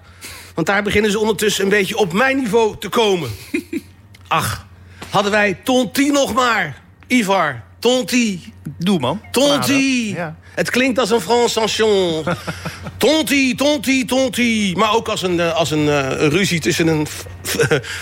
[0.53, 3.29] Want daar beginnen ze ondertussen een beetje op mijn niveau te komen.
[4.27, 4.65] Ach,
[5.09, 6.81] hadden wij Tonti nog maar.
[7.07, 8.53] Ivar, Tonti.
[8.77, 9.21] Doe man.
[9.31, 10.13] Tonti.
[10.13, 10.35] Ja.
[10.53, 12.23] Het klinkt als een Frans chanson.
[12.97, 14.73] tonti, tonti, tonti.
[14.77, 17.07] Maar ook als een, als een uh, ruzie tussen een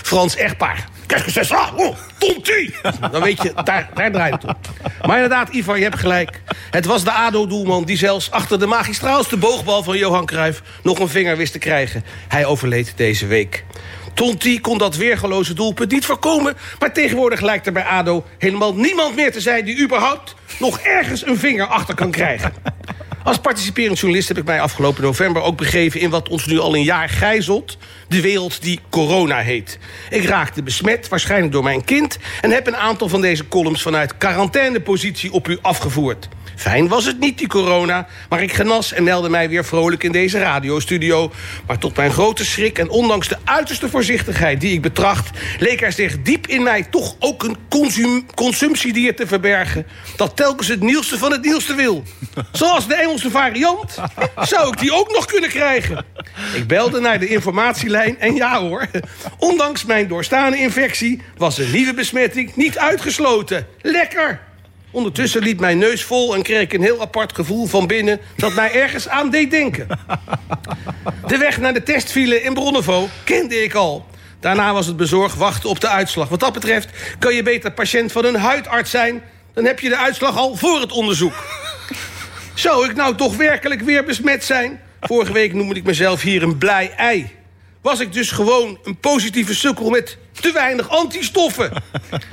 [0.02, 0.88] Frans echtpaar.
[1.06, 2.74] Kijk eens, ah, oh, tonti.
[3.12, 4.56] Dan weet je, daar, daar draait het om.
[5.06, 6.40] Maar inderdaad, Ivar, je hebt gelijk.
[6.70, 10.62] Het was de ADO-doelman die zelfs achter de magistraalste boogbal van Johan Cruijff...
[10.82, 12.04] nog een vinger wist te krijgen.
[12.28, 13.64] Hij overleed deze week.
[14.14, 16.56] Tonti kon dat weergeloze doelpunt niet voorkomen...
[16.78, 19.64] maar tegenwoordig lijkt er bij ADO helemaal niemand meer te zijn...
[19.64, 22.52] die überhaupt nog ergens een vinger achter kan krijgen.
[23.24, 26.00] Als participerend journalist heb ik mij afgelopen november ook begeven...
[26.00, 29.78] in wat ons nu al een jaar gijzelt, de wereld die corona heet.
[30.10, 32.18] Ik raakte besmet, waarschijnlijk door mijn kind...
[32.40, 36.28] en heb een aantal van deze columns vanuit quarantainepositie op u afgevoerd.
[36.60, 40.12] Fijn was het niet, die corona, maar ik genas en meldde mij weer vrolijk in
[40.12, 41.32] deze radiostudio.
[41.66, 45.38] Maar tot mijn grote schrik en ondanks de uiterste voorzichtigheid die ik betracht...
[45.58, 49.86] leek er zich diep in mij toch ook een consum consumptiedier te verbergen...
[50.16, 52.02] dat telkens het nieuwste van het nieuwste wil.
[52.52, 53.98] Zoals de Engelse variant
[54.40, 56.04] zou ik die ook nog kunnen krijgen.
[56.54, 58.86] Ik belde naar de informatielijn en ja hoor...
[59.38, 63.66] ondanks mijn doorstaande infectie was een nieuwe besmetting niet uitgesloten.
[63.82, 64.49] Lekker!
[64.90, 68.20] Ondertussen liep mijn neus vol en kreeg ik een heel apart gevoel van binnen...
[68.36, 69.86] dat mij ergens aan deed denken.
[71.26, 74.06] De weg naar de testfile in Bronnevo kende ik al.
[74.40, 76.28] Daarna was het bezorgd wachten op de uitslag.
[76.28, 76.88] Wat dat betreft
[77.18, 79.22] kan je beter patiënt van een huidarts zijn...
[79.54, 81.44] dan heb je de uitslag al voor het onderzoek.
[82.54, 84.80] Zou ik nou toch werkelijk weer besmet zijn?
[85.00, 87.30] Vorige week noemde ik mezelf hier een blij ei.
[87.82, 91.72] Was ik dus gewoon een positieve sukkel met te weinig antistoffen?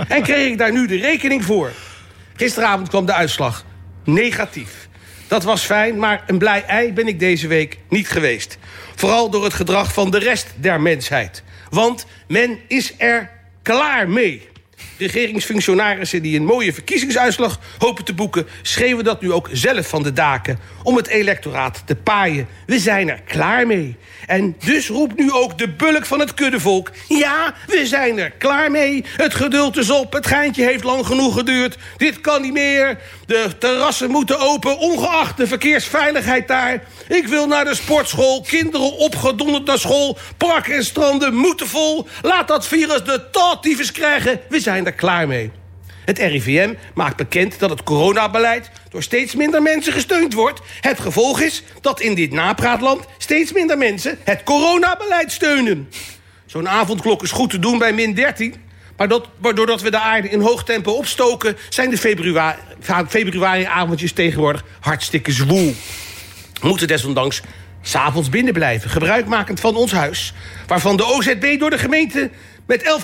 [0.08, 1.72] En kreeg ik daar nu de rekening voor?
[2.38, 3.66] Gisteravond kwam de uitslag.
[4.04, 4.88] negatief.
[5.28, 8.58] Dat was fijn, maar een blij ei ben ik deze week niet geweest.
[8.96, 11.44] Vooral door het gedrag van de rest der mensheid.
[11.70, 13.30] Want men is er
[13.62, 14.50] klaar mee.
[14.98, 18.48] Regeringsfunctionarissen die een mooie verkiezingsuitslag hopen te boeken...
[18.62, 22.48] schreeuwen dat nu ook zelf van de daken om het electoraat te paaien.
[22.66, 23.96] We zijn er klaar mee.
[24.28, 26.92] En dus roept nu ook de bulk van het kuddevolk...
[27.08, 29.06] ja, we zijn er klaar mee.
[29.18, 31.78] Het geduld is op, het geintje heeft lang genoeg geduurd.
[31.98, 33.00] Dit kan niet meer.
[33.26, 36.84] De terrassen moeten open, ongeacht de verkeersveiligheid daar.
[37.08, 40.18] Ik wil naar de sportschool, kinderen opgedonderd naar school...
[40.38, 42.08] parken en stranden moeten vol.
[42.22, 44.40] Laat dat virus de taaltyfus krijgen.
[44.68, 45.52] Zijn er klaar mee.
[46.06, 50.62] Het RIVM maakt bekend dat het coronabeleid door steeds minder mensen gesteund wordt.
[50.82, 55.90] Het gevolg is dat in dit napraatland steeds minder mensen het coronabeleid steunen.
[56.46, 58.56] Zo'n avondklok is goed te doen bij min 13.
[58.98, 61.58] Maar dat, doordat we de aarde in hoog tempo opstoken...
[61.70, 62.58] zijn de februari,
[63.08, 65.74] februari-avondjes tegenwoordig hartstikke zwoel.
[66.62, 67.42] We moeten desondanks
[67.82, 70.34] s'avonds binnen blijven, gebruikmakend van ons huis...
[70.68, 72.30] waarvan de OZB door de gemeente
[72.68, 73.04] met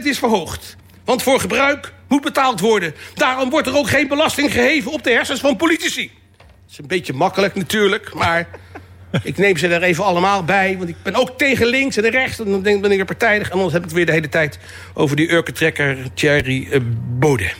[0.00, 0.76] 11,4% is verhoogd.
[1.04, 2.94] Want voor gebruik moet betaald worden.
[3.14, 6.10] Daarom wordt er ook geen belasting geheven op de hersens van politici.
[6.36, 8.48] Dat is een beetje makkelijk natuurlijk, maar
[9.22, 10.76] ik neem ze er even allemaal bij.
[10.76, 12.38] Want ik ben ook tegen links en rechts.
[12.38, 13.46] En dan ben ik er partijdig.
[13.46, 14.58] En anders heb ik het weer de hele tijd
[14.94, 16.80] over die urkentrekker Thierry uh,
[17.18, 17.50] Bode.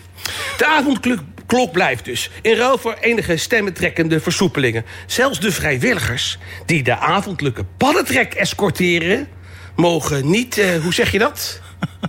[0.56, 2.30] De avondklok blijft dus.
[2.42, 4.84] In ruil voor enige stemmentrekkende versoepelingen.
[5.06, 9.28] Zelfs de vrijwilligers die de avondelijke paddentrek escorteren...
[9.80, 11.60] mogen niet, uh, hoe zeg je dat?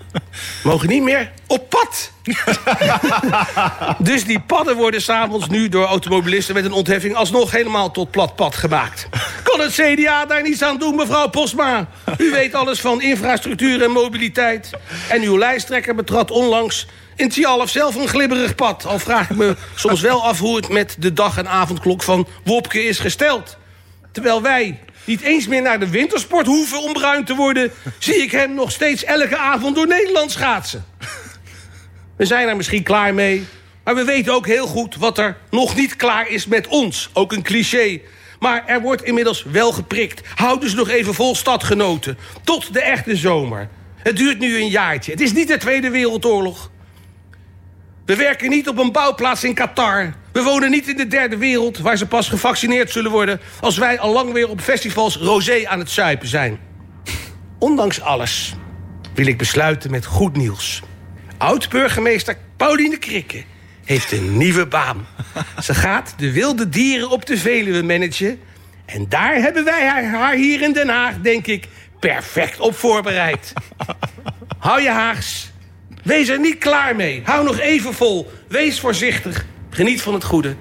[0.64, 2.12] Mogen niet meer op pad.
[4.10, 8.36] dus die padden worden s'avonds nu door automobilisten met een ontheffing alsnog helemaal tot plat
[8.36, 9.08] pad gemaakt.
[9.44, 11.88] Kan het CDA daar niets aan doen, mevrouw Postma?
[12.18, 14.70] U weet alles van infrastructuur en mobiliteit.
[15.10, 18.86] En uw lijsttrekker betrad onlangs in Tjalf zelf een glibberig pad.
[18.86, 22.28] Al vraag ik me soms wel af hoe het met de dag- en avondklok van
[22.44, 23.58] Wopke is gesteld.
[24.12, 27.72] Terwijl wij niet eens meer naar de wintersport hoeven om bruin te worden...
[28.00, 30.86] zie ik hem nog steeds elke avond door Nederland schaatsen.
[32.18, 33.46] We zijn er misschien klaar mee,
[33.84, 34.96] maar we weten ook heel goed...
[34.96, 37.10] wat er nog niet klaar is met ons.
[37.14, 38.02] Ook een cliché.
[38.40, 40.22] Maar er wordt inmiddels wel geprikt.
[40.36, 42.18] Houd dus nog even vol stadgenoten.
[42.44, 43.70] Tot de echte zomer.
[43.98, 45.12] Het duurt nu een jaartje.
[45.12, 46.72] Het is niet de Tweede Wereldoorlog.
[48.12, 50.14] We werken niet op een bouwplaats in Qatar.
[50.32, 53.40] We wonen niet in de derde wereld, waar ze pas gevaccineerd zullen worden...
[53.60, 56.60] als wij al lang weer op festivals rosé aan het zuipen zijn.
[57.60, 58.54] Ondanks alles
[59.14, 60.82] wil ik besluiten met goed nieuws.
[61.38, 63.44] Oud-burgemeester Pauline Krikke
[63.86, 65.08] heeft een nieuwe baan.
[65.64, 68.40] Ze gaat de wilde dieren op de Veluwe managen...
[68.86, 71.68] en daar hebben wij haar hier in Den Haag, denk ik,
[72.00, 73.54] perfect op voorbereid.
[74.58, 75.51] Hou je Haags.
[76.04, 77.22] Wees er niet klaar mee.
[77.24, 78.32] Hou nog even vol.
[78.48, 79.46] Wees voorzichtig.
[79.70, 80.56] Geniet van het goede.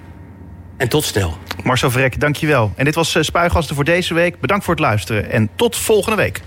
[0.77, 1.39] En tot snel.
[1.65, 2.73] Marcel Vrek, dankjewel.
[2.77, 4.41] En dit was Spuigasten voor deze week.
[4.41, 6.41] Bedankt voor het luisteren en tot volgende week.